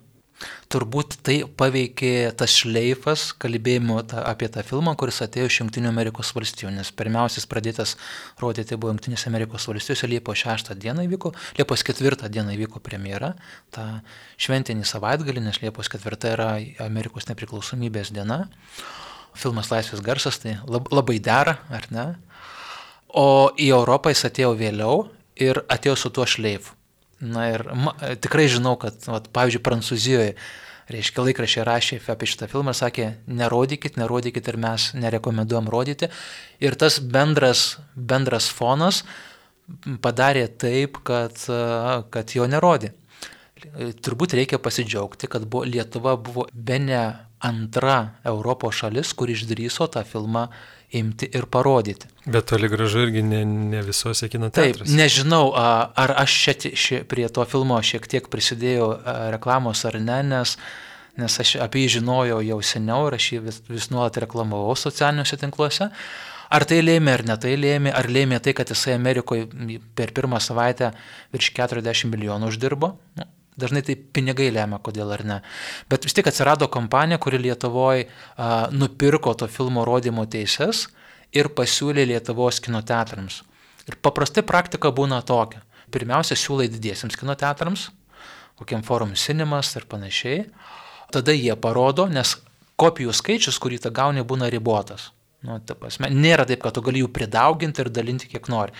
[0.71, 6.31] turbūt tai paveikė tas šleifas kalbėjimo ta, apie tą filmą, kuris atėjo iš Junktinių Amerikos
[6.35, 7.95] valstijų, nes pirmiausias pradėtas
[8.41, 13.33] rodyti buvo Junktinės Amerikos valstijose Liepos 6 dieną įvyko, Liepos 4 dieną įvyko premjera,
[13.75, 13.85] tą
[14.41, 16.51] šventinį savaitgalį, nes Liepos 4 yra
[16.87, 18.45] Amerikos nepriklausomybės diena.
[19.37, 22.09] Filmas Laisvės garsas tai labai dera, ar ne?
[23.15, 25.05] O į Europą jis atėjo vėliau
[25.39, 26.80] ir atėjo su tuo šleifu.
[27.21, 30.35] Na ir ma, tikrai žinau, kad, vat, pavyzdžiui, Prancūzijoje,
[30.91, 36.09] reiškia, laikrašiai rašė apie šitą filmą ir sakė, nerodykit, nerodykit ir mes nerekomenduojam rodyti.
[36.63, 39.03] Ir tas bendras, bendras fonas
[40.01, 41.37] padarė taip, kad,
[42.11, 42.91] kad jo nerodė.
[44.01, 47.03] Turbūt reikia pasidžiaugti, kad buvo, Lietuva buvo be ne
[47.41, 50.47] antra Europos šalis, kur išdryso tą filmą
[50.91, 52.09] imti ir parodyti.
[52.25, 54.89] Bet toli gražu irgi ne, ne visose kino teatruose.
[54.89, 58.89] Taip, nežinau, ar aš čia, ši, prie to filmo šiek tiek prisidėjau
[59.33, 60.57] reklamos ar ne, nes,
[61.19, 65.39] nes aš apie jį žinojau jau seniau ir aš jį vis, vis nuolat reklamavau socialiniuose
[65.41, 65.91] tinkluose.
[66.51, 69.47] Ar tai lėmė ar ne tai lėmė, ar lėmė tai, kad jisai Amerikoje
[69.95, 70.91] per pirmą savaitę
[71.31, 72.97] virš 40 milijonų uždirbo?
[73.15, 73.27] Nu,
[73.59, 75.37] Dažnai tai pinigai lemia, kodėl ar ne.
[75.91, 78.07] Bet vis tik atsirado kompanija, kuri Lietuvoje
[78.71, 80.85] nupirko to filmo rodymo teises
[81.35, 83.41] ir pasiūlė Lietuvos kino teatrams.
[83.89, 85.63] Ir paprastai praktika būna tokia.
[85.91, 87.89] Pirmiausia, siūlai didiesiams kino teatrams,
[88.59, 90.45] kokiam forum cinemas ir panašiai.
[91.11, 92.37] Tada jie parodo, nes
[92.79, 95.09] kopijų skaičius, kurį tu gauni, būna ribotas.
[95.43, 98.71] Nu, ta prasme, nėra taip, kad tu gali jų pridauginti ir dalinti kiek nori.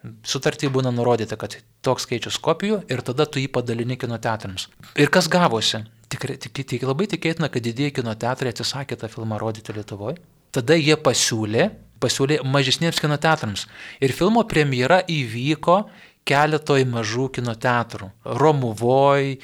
[0.00, 4.70] Sutartį būna nurodyta, kad toks skaičius kopijų ir tada tu jį padalini kino teatrams.
[4.96, 5.82] Ir kas gavosi?
[6.10, 10.16] Tikrai, tik, tik, labai tikėtina, kad didieji kino teatrai atsisakė tą filmą rodyti Lietuvoje.
[10.56, 11.68] Tada jie pasiūlė,
[12.02, 13.66] pasiūlė mažesniems kino teatrams.
[14.00, 15.82] Ir filmo premjera įvyko
[16.26, 18.08] keletoj mažų kino teatrų.
[18.40, 19.34] Romuvoj,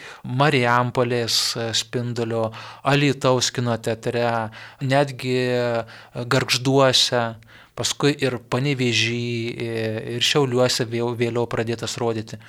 [0.40, 1.38] Marijampolės
[1.76, 2.48] spindulio,
[2.86, 4.26] Alitaus kino teatre,
[4.80, 5.36] netgi
[6.16, 7.24] Gargžduose
[7.76, 9.20] paskui ir Panevežį,
[10.16, 12.40] ir Šiauliuose vėliau pradėtas rodyti.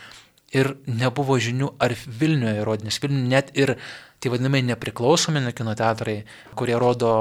[0.56, 3.76] Ir nebuvo žinių, ar Vilniuje rodė, nes Vilniuje net ir
[4.24, 6.22] tie vadinamai nepriklausomi kino teatrai,
[6.58, 7.12] kurie rodo,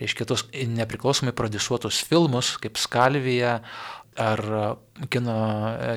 [0.00, 3.56] reiškia, tos nepriklausomai produsuotus filmus, kaip Skalvija
[4.20, 4.44] ar
[5.10, 5.36] kino,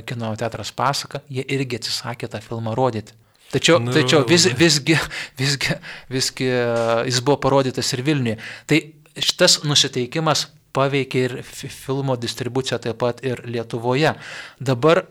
[0.07, 3.13] kino teatras pasaka, jie irgi atsisakė tą filmą rodyti.
[3.51, 4.95] Tačiau, nu, tačiau vis, visgi,
[5.39, 5.75] visgi,
[6.11, 8.39] visgi jis buvo parodytas ir Vilniuje.
[8.67, 8.79] Tai
[9.19, 14.15] šitas nusiteikimas paveikė ir filmo distribuciją taip pat ir Lietuvoje.
[14.59, 15.05] Dabar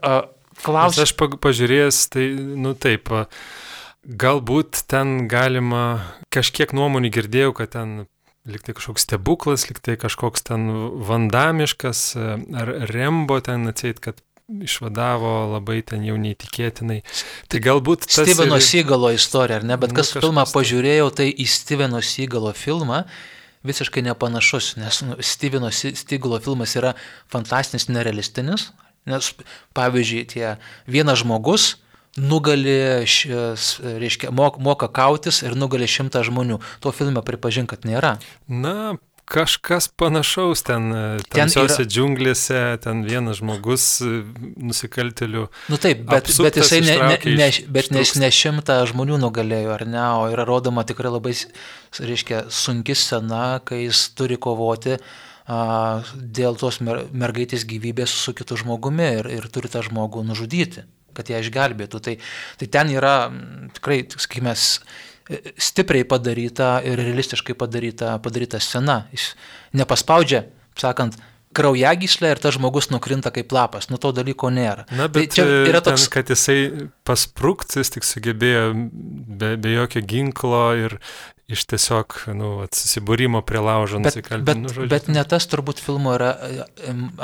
[0.62, 1.08] klausimas.
[1.08, 2.28] Aš pažiūrėjęs, tai,
[2.60, 3.10] nu taip,
[4.04, 5.84] galbūt ten galima,
[6.34, 7.96] kažkiek nuomonių girdėjau, kad ten
[8.44, 10.68] liktai kažkoks stebuklas, liktai kažkoks ten
[11.08, 12.04] vandamiškas,
[12.60, 16.98] ar rembo ten atseit, kad išvadavo labai ten jau neįtikėtinai.
[17.48, 18.04] Tai galbūt...
[18.12, 18.66] Steveno ir...
[18.66, 19.78] Sygalo istorija, ar ne?
[19.80, 23.06] Bet nu, kas filmą pažiūrėjau, tai į Steveno Sygalo filmą
[23.64, 26.94] visiškai nepanašus, nes nu, Steveno Stiglo filmas yra
[27.32, 28.70] fantastinis, nerealistinis,
[29.08, 29.32] nes
[29.76, 31.74] pavyzdžiui, tie vienas žmogus
[32.16, 32.76] nugali,
[33.98, 36.60] reiškia, moka kautis ir nugali šimtą žmonių.
[36.84, 38.16] Tuo filme pripažink, kad nėra.
[38.46, 41.88] Na, Kažkas panašaus ten, e, tamsiose yra...
[41.88, 44.18] džiunglėse, ten vienas žmogus e,
[44.60, 45.46] nusikaltelių.
[45.72, 49.86] Nu taip, bet, bet jisai ne, ne, ne, bet ne, ne šimtą žmonių nugalėjo, ar
[49.88, 51.32] ne, o yra rodoma tikrai labai,
[51.96, 55.58] reiškia, sunki scena, kai jis turi kovoti a,
[56.14, 60.84] dėl tos mer, mergaitės gyvybės su kitu žmogumi ir, ir turi tą žmogų nužudyti,
[61.16, 62.04] kad ją išgelbėtų.
[62.04, 62.18] Tai,
[62.60, 63.16] tai ten yra
[63.72, 64.52] tikrai, sakykime,
[65.56, 69.04] stipriai padaryta ir realistiškai padaryta, padaryta scena.
[69.14, 69.30] Jis
[69.76, 70.44] nepaspaudžia,
[70.80, 71.16] sakant,
[71.54, 73.88] kraujagyslę ir tas žmogus nukrinta kaip lapas.
[73.90, 74.88] Nu to dalyko nėra.
[74.90, 76.58] Na, tai bet tai čia yra toks, ten, kad jisai
[77.06, 80.98] pasprūkt, jis tik sugebėjo be, be jokio ginklo ir,
[81.50, 84.44] iš tiesiog nu, susibūrimo prie laužo nusikaltimų.
[84.48, 86.30] Bet, nu, bet ne tas turbūt filmo yra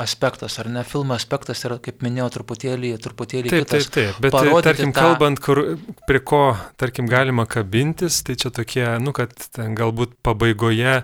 [0.01, 0.83] aspektas, ar ne?
[0.87, 3.89] Filmo aspektas yra, kaip minėjau, truputėlį, truputėlį taip, kitas.
[3.89, 5.07] Taip, taip, bet tarkim, tą...
[5.07, 5.63] kalbant, kur,
[6.09, 6.43] prie ko,
[6.81, 10.99] tarkim, galima kabintis, tai čia tokie, nu, kad ten galbūt pabaigoje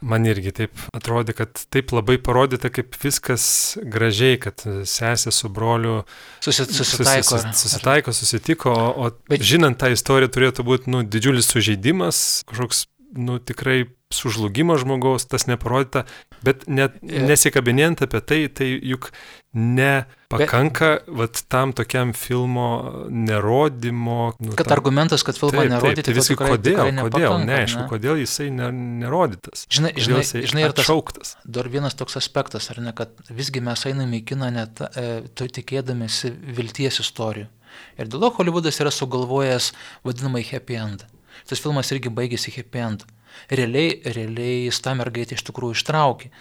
[0.00, 3.46] man irgi taip atrodė, kad taip labai parodyta, kaip viskas
[3.82, 6.02] gražiai, kad sesė su broliu
[6.44, 9.44] Susit, susitaiko, susi, susitaiko, susitiko, o, o Bet...
[9.46, 16.04] žinant tą istoriją turėtų būti nu, didžiulis sužeidimas, kažkoks nu, tikrai sužlugimo žmogaus, tas neparodyta,
[16.46, 19.08] bet net nesikabinėjant apie tai, tai juk
[19.56, 22.68] nepakanka bet, vat, tam tokiam filmo
[23.10, 24.18] nerodymo.
[24.38, 27.80] Nu, kad tam, argumentas, kad filmą taip, nerodyti, taip, tai viskai kodėl, tikrai kodėl, neaišku,
[27.82, 27.88] ne?
[27.90, 28.70] kodėl jisai ne,
[29.02, 29.66] nerodytas.
[29.74, 31.34] Žinai, žinai, žinai ir tas šauktas.
[31.58, 36.30] Dar vienas toks aspektas, ar ne, kad visgi mes einame į kiną net e, tikėdamėsi
[36.30, 37.50] vilties istorijų.
[37.98, 39.72] Ir dėl to Hollywoodas yra sugalvojęs
[40.06, 41.08] vadinamą happy end.
[41.48, 43.04] Tas filmas irgi baigėsi happy end
[43.50, 46.32] realiai, realiai jis tą mergaitę iš tikrųjų ištraukė.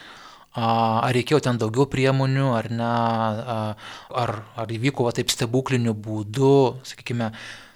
[0.56, 2.92] Ar reikėjo ten daugiau priemonių, ar ne,
[4.24, 7.34] ar, ar įvyko va, taip stebukliniu būdu, sakykime,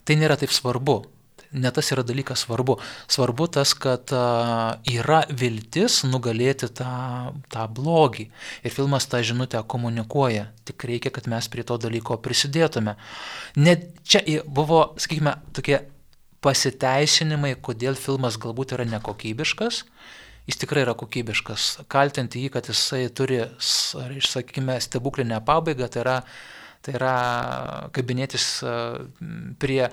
[0.08, 1.02] tai nėra taip svarbu.
[1.50, 2.78] Ne tas yra dalykas svarbu.
[3.10, 8.28] Svarbu tas, kad yra viltis nugalėti tą, tą blogį.
[8.64, 10.52] Ir filmas tą žinutę komunikuoja.
[10.70, 12.96] Tik reikia, kad mes prie to dalyko prisidėtume.
[13.58, 15.82] Net čia buvo, sakykime, tokie
[16.46, 19.82] pasiteisinimai, kodėl filmas galbūt yra nekokybiškas,
[20.50, 21.72] jis tikrai yra kokybiškas.
[21.92, 26.16] Kaltinti jį, kad jisai turi, sakykime, stebuklinę pabaigą, tai yra,
[26.86, 27.18] tai yra
[27.96, 28.54] kabinėtis
[29.62, 29.84] prie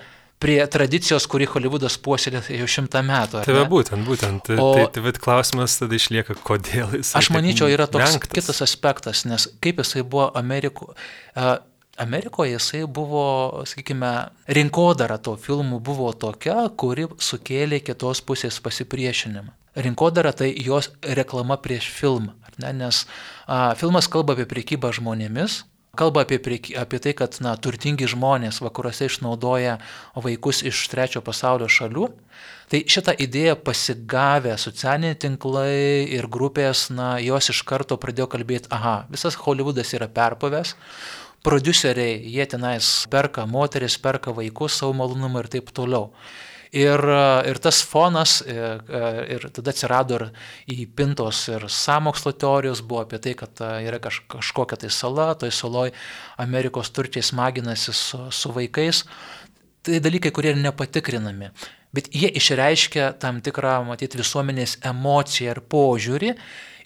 [0.41, 3.41] prie tradicijos, kurį Hollywoodas puoselė jau šimtą metų.
[3.45, 4.51] Tai būtent, būtent.
[4.53, 7.15] O, tai, tai bet klausimas tada išlieka, kodėl jis.
[7.17, 8.33] Aš manyčiau, yra toks vengtas.
[8.35, 10.91] kitas aspektas, nes kaip jisai buvo Amerikų.
[11.33, 11.55] Uh,
[11.97, 14.11] Amerikoje jisai buvo, sakykime,
[14.53, 19.49] rinkodara to filmų buvo tokia, kuri sukėlė kitos pusės pasipriešinimą.
[19.77, 22.73] Rinkodara tai jos reklama prieš filmą, ne?
[22.73, 23.03] nes
[23.45, 25.63] a, filmas kalba apie priekybą žmonėmis,
[25.97, 29.77] kalba apie, prieky, apie tai, kad na, turtingi žmonės vakaruose išnaudoja
[30.21, 32.07] vaikus iš trečio pasaulio šalių.
[32.67, 38.99] Tai šitą idėją pasigavę socialiniai tinklai ir grupės, na, jos iš karto pradėjo kalbėti, aha,
[39.13, 40.75] visas Hollywoodas yra perpavęs,
[41.45, 46.11] produceriai, jie tenais perka moteris, perka vaikus savo malonumą ir taip toliau.
[46.75, 46.99] Ir,
[47.47, 48.81] ir tas fonas, ir,
[49.31, 50.25] ir tada atsirado ir
[50.83, 55.93] įpintos ir samokslo teorijos, buvo apie tai, kad yra kaž, kažkokia tai sala, toj saloj
[56.43, 59.05] Amerikos turčiai smaginasi su, su vaikais.
[59.87, 61.53] Tai dalykai, kurie yra nepatikrinami.
[61.95, 66.33] Bet jie išreiškia tam tikrą, matyti, visuomenės emociją ir požiūrį.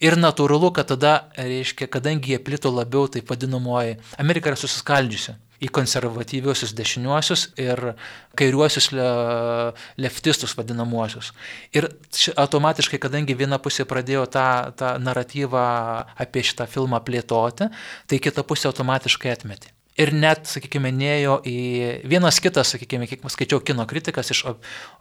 [0.01, 5.69] Ir natūralu, kad tada, reiškia, kadangi jie plito labiau, taip vadinamoji, Amerika yra susiskaldžiusi į
[5.69, 7.93] konservatyviuosius dešiniuosius ir
[8.39, 9.09] kairiuosius le,
[10.01, 11.29] leftistus vadinamuosius.
[11.77, 14.47] Ir ši, automatiškai, kadangi viena pusė pradėjo tą,
[14.79, 15.67] tą naratyvą
[16.25, 17.69] apie šitą filmą plėtoti,
[18.09, 19.69] tai kita pusė automatiškai atmetė.
[19.99, 21.55] Ir net, sakykime, nėjo į
[22.07, 24.45] vienas kitas, sakykime, kiek skaičiau kino kritikas iš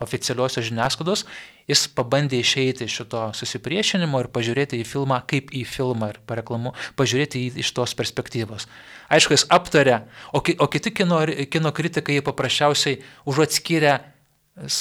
[0.02, 1.22] oficialiosios žiniasklaidos,
[1.70, 6.74] jis pabandė išeiti iš šito susipriešinimo ir pažiūrėti į filmą kaip į filmą ir pareklamu,
[6.98, 8.66] pažiūrėti jį iš tos perspektyvos.
[9.14, 10.00] Aišku, jis aptarė,
[10.34, 11.22] o, ki, o kiti kino,
[11.54, 12.98] kino kritikai paprasčiausiai
[13.30, 14.00] užuot skyrę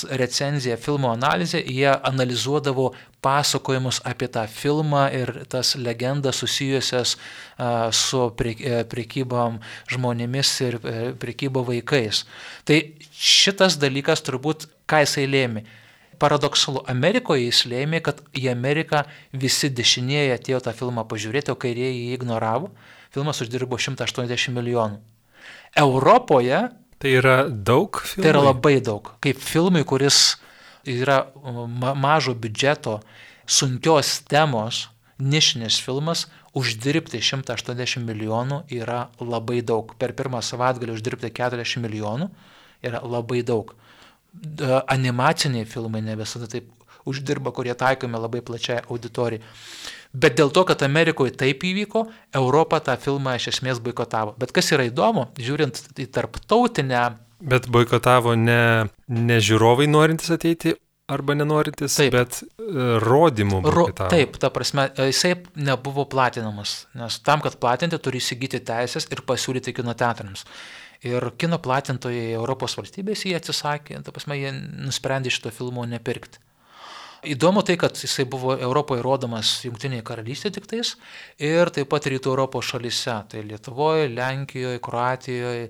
[0.10, 7.18] recenziją, filmo analizę, jie analizuodavo pasakojimus apie tą filmą ir tas legendas susijusias
[7.92, 9.60] su e, prekybom
[9.92, 12.26] žmonėmis ir e, prekybo vaikais.
[12.64, 12.80] Tai
[13.12, 15.66] šitas dalykas turbūt, ką jisai lėmė.
[16.20, 22.10] Paradoksalu, Amerikoje jis lėmė, kad į Ameriką visi dešinieji atėjo tą filmą pažiūrėti, o kairieji
[22.10, 22.74] jį ignoravo.
[23.16, 25.00] Filmas uždirbo 180 milijonų.
[25.80, 26.68] Europoje
[27.00, 28.24] Tai yra daug filmų?
[28.24, 29.14] Tai yra labai daug.
[29.24, 30.38] Kaip filmui, kuris
[30.84, 31.22] yra
[31.80, 32.98] ma mažo biudžeto,
[33.48, 34.88] sunkios temos,
[35.20, 36.26] nišinis filmas,
[36.58, 39.94] uždirbti 180 milijonų yra labai daug.
[40.00, 42.30] Per pirmą savaitgalį uždirbti 40 milijonų
[42.84, 43.72] yra labai daug.
[44.92, 46.68] Animaciniai filmai ne visada taip
[47.10, 49.42] uždirba, kurie taikomi labai plačiai auditorijai.
[50.14, 54.34] Bet dėl to, kad Amerikoje taip įvyko, Europą tą filmą iš esmės boikotavo.
[54.42, 57.04] Bet kas yra įdomu, žiūrint į tarptautinę.
[57.40, 60.74] Bet boikotavo ne, ne žiūrovai norintys ateiti
[61.10, 62.14] arba nenorintis, taip.
[62.14, 63.62] bet uh, rodymų.
[63.74, 69.24] Ro, taip, ta prasme, jisai nebuvo platinamas, nes tam, kad platinti, turi įsigyti teisės ir
[69.28, 70.46] pasiūlyti kino teatrams.
[71.06, 76.42] Ir kino platintojai Europos valstybės jie atsisakė, ta prasme, jie nusprendė šito filmo nepirkti.
[77.28, 80.94] Įdomu tai, kad jisai buvo Europoje rodomas Junktinėje karalystėje tik tais
[81.44, 85.66] ir taip pat Rytų Europos šalyse, tai Lietuvoje, Lenkijoje, Kroatijoje,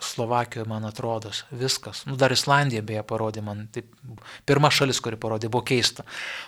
[0.00, 2.02] Slovakijoje, man atrodo, viskas.
[2.08, 3.84] Nu, dar Islandija beje parodė man, tai
[4.48, 6.06] pirma šalis, kuri parodė, buvo keista.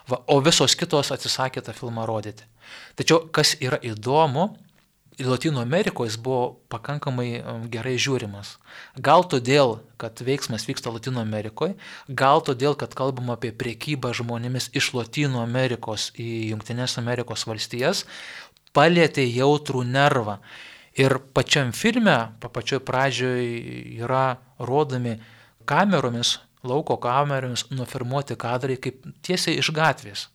[0.08, 2.48] Va, o visos kitos atsisakė tą filmą rodyti.
[2.96, 4.54] Tačiau kas yra įdomu,
[5.24, 8.56] Latino Amerikoje jis buvo pakankamai um, gerai žiūrimas.
[9.00, 11.76] Gal todėl, kad veiksmas vyksta Latino Amerikoje,
[12.08, 18.04] gal todėl, kad kalbam apie priekybą žmonėmis iš Latino Amerikos į Junktinės Amerikos valstijas,
[18.76, 20.36] palėtė jautrų nervą.
[21.00, 23.48] Ir pačiam filme, pa pačioj pradžioj
[24.04, 25.16] yra rodomi
[25.64, 30.28] kameromis, lauko kameromis nufilmuoti kadrai kaip tiesiai iš gatvės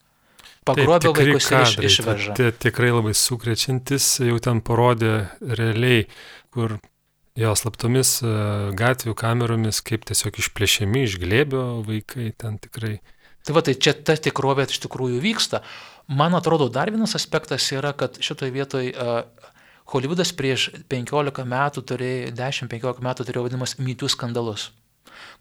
[0.68, 2.36] pagrobė vaikus ir iš, išveža.
[2.38, 6.06] Tai tikrai labai sukrečiantis, jau ten parodė realiai,
[6.54, 6.78] kur
[7.40, 8.34] jo slaptomis e,
[8.78, 13.00] gatvių kameromis, kaip tiesiog išplėšiami, išglėbio vaikai ten tikrai.
[13.46, 15.64] Tai va, tai čia ta tikrovė iš tikrųjų vyksta.
[16.12, 19.24] Man atrodo, dar vienas aspektas yra, kad šitoje vietoje uh,
[19.92, 24.70] Hollywoodas prieš 15 metų turėjo, 10-15 metų turėjo vadinamas mytų skandalus.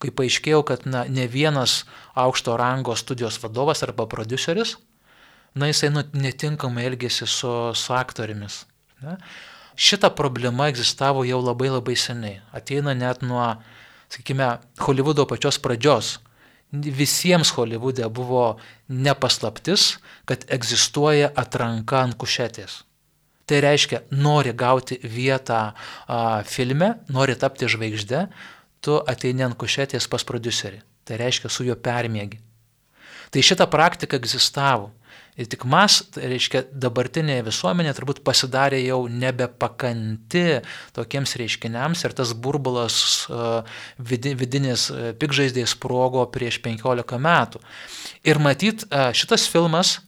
[0.01, 1.83] Kai paaiškėjo, kad na, ne vienas
[2.19, 4.79] aukšto rango studijos vadovas arba produceris
[5.55, 8.65] na jisai nu, netinkamai elgėsi su, su aktorimis.
[9.03, 9.17] Ne?
[9.81, 12.41] Šita problema egzistavo jau labai labai seniai.
[12.53, 13.47] Ateina net nuo,
[14.13, 14.51] sakykime,
[14.85, 16.19] Hollywoodo pačios pradžios.
[16.71, 18.45] Visiems Hollywoode buvo
[18.89, 19.97] nepaslaptis,
[20.29, 22.83] kad egzistuoja atranka ant kušetės.
[23.51, 28.21] Tai reiškia, nori gauti vietą a, filme, nori tapti žvaigždė,
[28.85, 30.85] tu ateini ant kušetės pas producerį.
[31.03, 32.39] Tai reiškia, su juo permėgi.
[33.31, 34.91] Tai šita praktika egzistavo.
[35.41, 40.59] Ir tik mas, tai reiškia, dabartinė visuomenė turbūt pasidarė jau nebepakanti
[40.97, 42.99] tokiems reiškiniams ir tas burbulas
[43.97, 44.89] vidinis
[45.23, 47.63] pikžaizdės sprogo prieš 15 metų.
[48.27, 48.85] Ir matyt,
[49.17, 50.01] šitas filmas,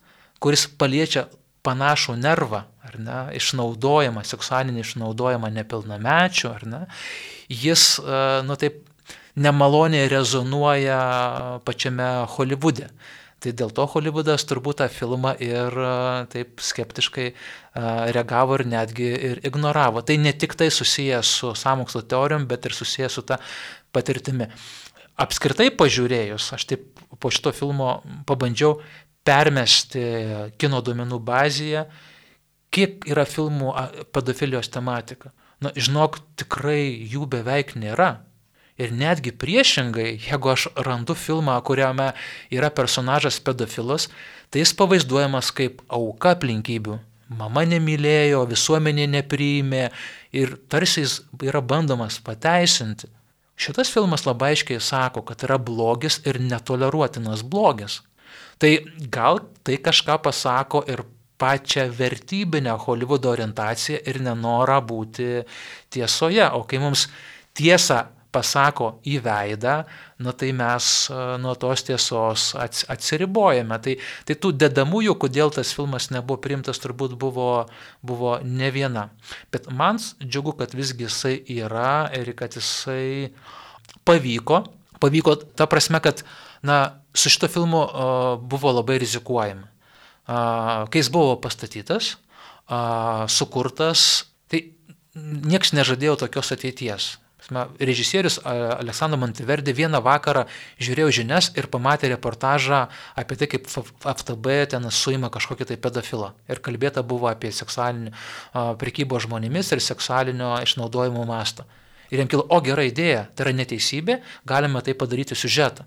[0.42, 1.28] kuris paliečia
[1.64, 6.82] panašų nervą, ar ne, išnaudojama, seksualinį išnaudojimą nepilnamečių, ar ne,
[7.48, 7.86] jis,
[8.44, 8.82] nu taip,
[9.38, 11.00] nemaloniai rezonuoja
[11.64, 12.90] pačiame Holivude.
[13.42, 15.74] Tai dėl to Hollywoodas turbūt tą filmą ir
[16.30, 17.26] taip skeptiškai
[18.14, 20.04] reagavo ir netgi ir ignoravo.
[20.06, 23.40] Tai ne tik tai susijęs su samokslo teorijom, bet ir susijęs su ta
[23.92, 24.46] patirtimi.
[25.22, 27.96] Apskritai pažiūrėjus, aš taip po šito filmo
[28.28, 28.78] pabandžiau
[29.26, 30.02] permesti
[30.58, 31.84] kino duomenų bazėje,
[32.72, 33.74] kiek yra filmų
[34.14, 35.34] pedofilijos tematika.
[35.62, 38.24] Na, žinok, tikrai jų beveik nėra.
[38.82, 42.10] Ir netgi priešingai, jeigu aš randu filmą, kuriame
[42.50, 44.08] yra personažas pedofilas,
[44.50, 46.98] tai jis pavaizduojamas kaip auka aplinkybių.
[47.32, 49.86] Mama nemylėjo, visuomenė nepriėmė
[50.36, 53.08] ir tarsi jis yra bandomas pateisinti.
[53.62, 58.00] Šitas filmas labai aiškiai sako, kad yra blogis ir netoleruotinas blogis.
[58.58, 58.72] Tai
[59.12, 61.04] gal tai kažką pasako ir
[61.42, 65.28] pačią vertybinę Hollywoodo orientaciją ir nenorą būti
[65.90, 66.44] tiesoje.
[66.54, 67.08] O kai mums
[67.58, 69.82] tiesą pasako į veidą,
[70.24, 73.78] nu tai mes e, nuo tos tiesos atsiribojame.
[73.84, 73.96] Tai,
[74.28, 77.66] tai tų dedamųjų, kodėl tas filmas nebuvo priimtas, turbūt buvo,
[78.00, 79.08] buvo ne viena.
[79.52, 83.32] Bet man džiugu, kad visgi jisai yra ir kad jisai
[84.08, 84.64] pavyko.
[85.02, 86.24] Pavyko ta prasme, kad
[86.64, 89.68] na, su šito filmu uh, buvo labai rizikuojama.
[90.22, 92.12] Kai jis buvo pastatytas,
[93.28, 94.04] sukurtas,
[94.46, 94.60] tai
[95.18, 97.08] nieks nežadėjo tokios ateities.
[97.50, 100.44] Režisierius Aleksandro Monteverdi vieną vakarą
[100.78, 102.84] žiūrėjo žinias ir pamatė reportažą
[103.18, 106.32] apie tai, kaip FTB ten suima kažkokį tai pedofilą.
[106.46, 108.14] Ir kalbėta buvo apie seksualinį
[108.78, 111.66] prekybo žmonėmis ir seksualinio išnaudojimo mastą.
[112.12, 115.86] Ir jam kilo, o gera idėja, tai yra neteisybė, galime tai padaryti siužetą.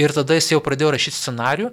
[0.00, 1.70] Ir tada jis jau pradėjo rašyti scenarių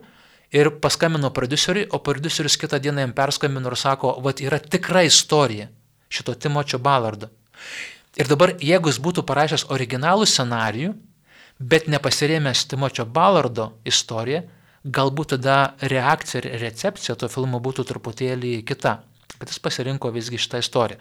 [0.54, 5.70] ir paskambino produceriui, o producerius kitą dieną jam perskambino ir sako, va, yra tikra istorija
[6.14, 7.32] šito Timočio Balardo.
[8.20, 10.92] Ir dabar, jeigu jis būtų parašęs originalų scenarijų,
[11.58, 14.44] bet nepasirėmęs Timočio Ballardo istoriją,
[14.84, 19.00] galbūt tada reakcija ir recepcija to filmo būtų truputėlį kita.
[19.40, 21.00] Bet jis pasirinko visgi šitą istoriją.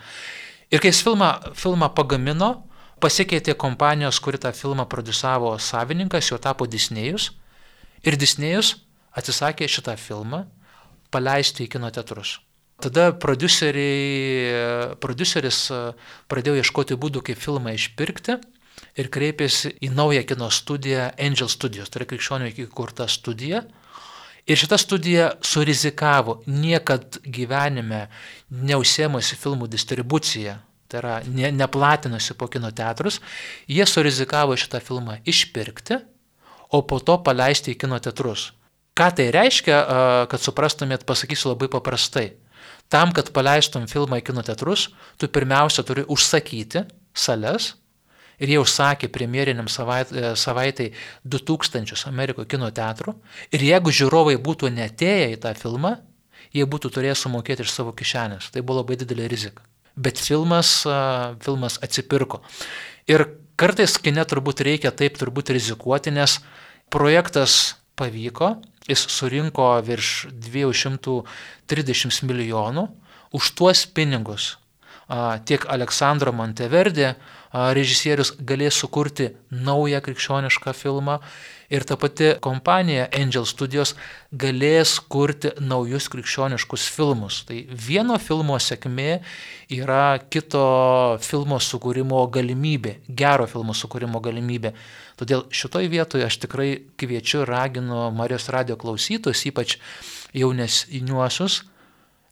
[0.73, 2.53] Ir kai jis filmą, filmą pagamino,
[3.03, 7.33] pasikeitė kompanijos, kuri tą filmą produsavo savininkas, jo tapo Disnėjus.
[8.07, 8.77] Ir Disnėjus
[9.13, 10.47] atsisakė šitą filmą
[11.13, 12.39] paleisti į kino teatrus.
[12.83, 15.59] Tada produceris
[16.33, 18.41] pradėjo ieškoti būdų, kaip filmą išpirkti
[18.99, 23.63] ir kreipėsi į naują kino studiją Angel Studios, tai yra krikščionių įkurta studija.
[24.43, 28.09] Ir šita studija surizikavo, niekad gyvenime
[28.51, 30.57] neusiemasi filmų distribucija,
[30.91, 33.21] tai yra ne, neplatinusi po kino teatrus,
[33.71, 36.01] jie surizikavo šitą filmą išpirkti,
[36.75, 38.51] o po to paleisti į kino teatrus.
[38.99, 39.77] Ką tai reiškia,
[40.29, 42.33] kad suprastumėt, pasakysiu labai paprastai.
[42.93, 46.85] Tam, kad paleistum filmą į kino teatrus, tu pirmiausia turi užsakyti
[47.17, 47.73] sales
[48.43, 50.91] ir jie užsakė premjeriniam e, savaitai
[51.25, 53.15] 2000 Amerikoje kino teatrų
[53.55, 55.97] ir jeigu žiūrovai būtų netėję į tą filmą,
[56.53, 58.51] jie būtų turėję sumokėti iš savo kišenės.
[58.53, 59.65] Tai buvo labai didelė rizika.
[59.97, 60.83] Bet filmas,
[61.45, 62.41] filmas atsipirko.
[63.09, 63.27] Ir
[63.61, 66.39] kartais kine turbūt reikia taip turbūt rizikuoti, nes
[66.93, 68.57] projektas pavyko,
[68.89, 72.89] jis surinko virš 230 milijonų,
[73.33, 74.57] už tuos pinigus
[75.45, 77.13] tiek Aleksandro Monteverdi
[77.53, 81.19] režisierius galės sukurti naują krikščionišką filmą
[81.73, 83.95] ir ta pati kompanija Angel Studios
[84.33, 87.43] galės kurti naujus krikščioniškus filmus.
[87.49, 87.59] Tai
[87.89, 89.21] vieno filmo sėkmė
[89.73, 90.65] yra kito
[91.25, 94.75] filmo sukūrimo galimybė, gero filmo sukūrimo galimybė.
[95.21, 99.77] Todėl šitoj vietoje aš tikrai kviečiu, raginu Marijos radio klausytus, ypač
[100.37, 101.63] jaunesniuosius,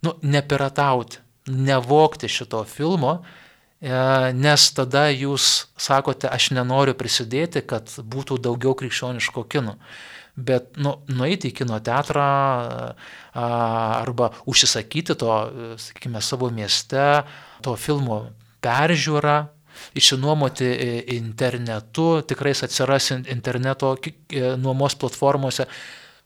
[0.04, 3.20] nu, nepiratauti, nevokti šito filmo,
[3.80, 3.90] e,
[4.36, 9.78] nes tada jūs sakote, aš nenoriu prisidėti, kad būtų daugiau krikščioniško kino.
[10.40, 12.26] Bet nu, nueiti į kino teatrą
[13.36, 15.32] arba užsisakyti to,
[15.76, 17.24] sakykime, savo mieste,
[17.66, 18.22] to filmo
[18.64, 19.36] peržiūrą,
[19.94, 25.66] išsinuomoti e, internetu, tikrai atsiras interneto e, nuomos platformose,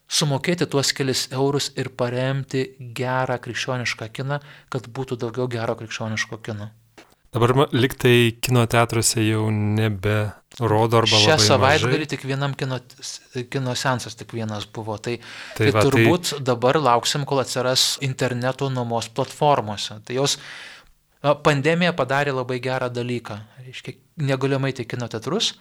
[0.09, 4.41] sumokėti tuos kelis eurus ir paremti gerą krikščionišką kiną,
[4.73, 6.71] kad būtų daugiau gero krikščioniško kino.
[7.35, 10.19] Dabar liktai kino teatruose jau nebe
[10.63, 12.79] rodo arba Šią savaitgalį tik vienam kino,
[13.51, 15.01] kino sensas tik vienas buvo.
[15.03, 15.17] Tai,
[15.57, 16.39] tai, tai va, turbūt tai...
[16.47, 19.99] dabar lauksim, kol atsiras interneto nuomos platformose.
[20.07, 20.39] Tai jos
[21.25, 23.39] Pandemija padarė labai gerą dalyką.
[23.65, 23.97] Reiškia,
[24.29, 25.55] negalėjome eiti į kino teatrus,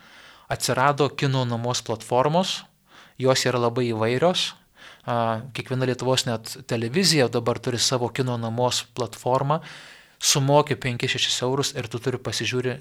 [0.52, 2.58] atsirado kino nuomos platformos,
[3.22, 4.52] jos yra labai įvairios.
[5.04, 9.60] Kiekviena Lietuvos net televizija dabar turi savo kino nuomos platformą,
[10.24, 12.78] sumoki 5-6 eurus ir tu turi pasižiūri,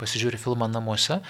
[0.00, 1.20] pasižiūri filmą namuose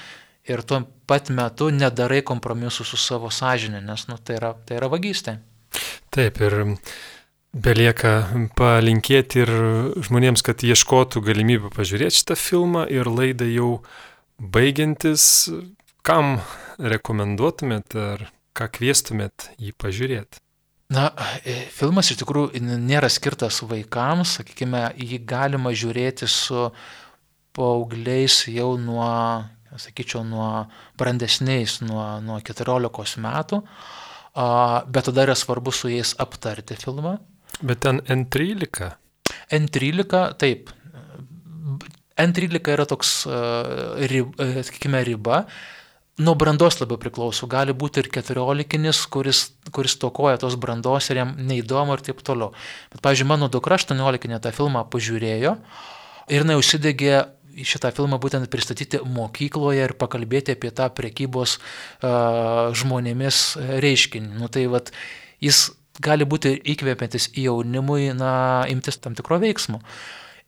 [0.47, 4.91] ir tuo pat metu nedarai kompromisų su savo sąžinė, nes nu, tai, yra, tai yra
[4.93, 5.41] vagystė.
[6.15, 6.63] Taip, ir
[7.57, 8.27] Belieka
[8.59, 9.51] palinkėti ir
[10.05, 13.69] žmonėms, kad ieškotų galimybių pažiūrėti šitą filmą ir laidą jau
[14.37, 15.49] baigiantis,
[16.05, 16.37] kam
[16.77, 18.27] rekomenduotumėt ar
[18.57, 20.41] ką kvieštumėt jį pažiūrėti?
[20.95, 21.09] Na,
[21.43, 26.69] e, filmas iš tikrųjų nėra skirtas vaikams, sakykime, jį galima žiūrėti su
[27.57, 29.09] paaugliais jau nuo,
[29.83, 30.51] sakyčiau, nuo
[31.01, 33.61] brandesniais, nuo, nuo 14 metų,
[34.93, 37.17] bet tada yra svarbu su jais aptarti filmą.
[37.63, 38.93] Bet ten N13.
[39.57, 40.71] N13, taip.
[42.21, 43.17] N13 yra toks,
[44.69, 45.47] sakykime, riba,
[46.19, 47.49] nuo brandos labiau priklauso.
[47.51, 49.43] Gali būti ir keturioliktinis, kuris,
[49.75, 52.55] kuris tokoja tos brandos ir jam neįdomu ir taip toliau.
[52.93, 55.57] Bet, pavyzdžiui, mano dukra 18 tą filmą pažiūrėjo
[56.27, 57.17] ir jinai užsidegė
[57.57, 63.41] šitą filmą būtent pristatyti mokykloje ir pakalbėti apie tą prekybos uh, žmonėmis
[63.81, 64.37] reiškinį.
[64.41, 64.93] Nu, tai vat,
[65.41, 65.71] jis
[66.03, 69.81] gali būti įkvėpiantis jaunimui, na, imtis tam tikro veiksmo.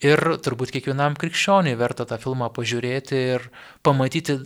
[0.05, 3.49] Ir turbūt kiekvienam krikščioniui verta tą filmą pažiūrėti ir
[3.83, 4.37] pamatyti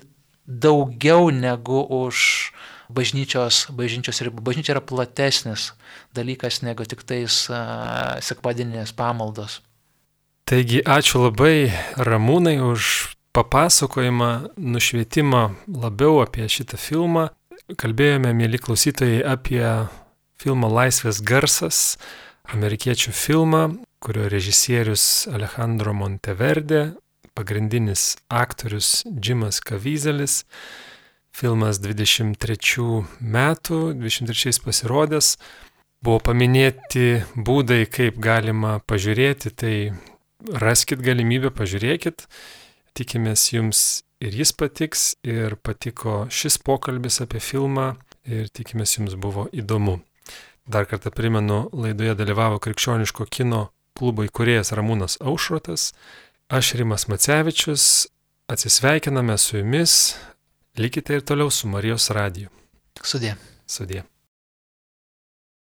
[0.47, 2.51] daugiau negu už
[2.93, 4.43] bažnyčios, bažnyčios ribų.
[4.45, 5.72] Bažnyčia yra platesnis
[6.16, 9.61] dalykas negu tik tais uh, sekmadieninės pamaldos.
[10.49, 15.43] Taigi ačiū labai Ramūnai už papasakojimą, nušvietimą
[15.80, 17.30] labiau apie šitą filmą.
[17.78, 19.64] Kalbėjome, mėly klausytojai, apie
[20.43, 21.97] filmą Laisvės garsas,
[22.53, 23.62] amerikiečių filmą,
[24.03, 26.82] kurio režisierius Alejandro Monteverde,
[27.35, 30.43] pagrindinis aktorius Džimas Kavyzelis.
[31.33, 35.37] Filmas 23 metų, 23 pasirodęs.
[36.03, 39.74] Buvo paminėti būdai, kaip galima pažiūrėti, tai
[40.61, 42.26] raskit galimybę, pažiūrėkit.
[42.93, 47.95] Tikimės jums ir jis patiks, ir patiko šis pokalbis apie filmą,
[48.28, 50.01] ir tikimės jums buvo įdomu.
[50.68, 55.93] Dar kartą primenu, laidoje dalyvavo krikščioniško kino klubo įkūrėjas Ramūnas Aušrotas
[56.53, 58.07] Aš Rimas Macevičius,
[58.46, 60.14] atsisveikiname su jumis,
[60.76, 62.50] likite ir toliau su Marijos radiju.
[63.00, 63.30] Sudė.
[63.64, 64.03] Sudė.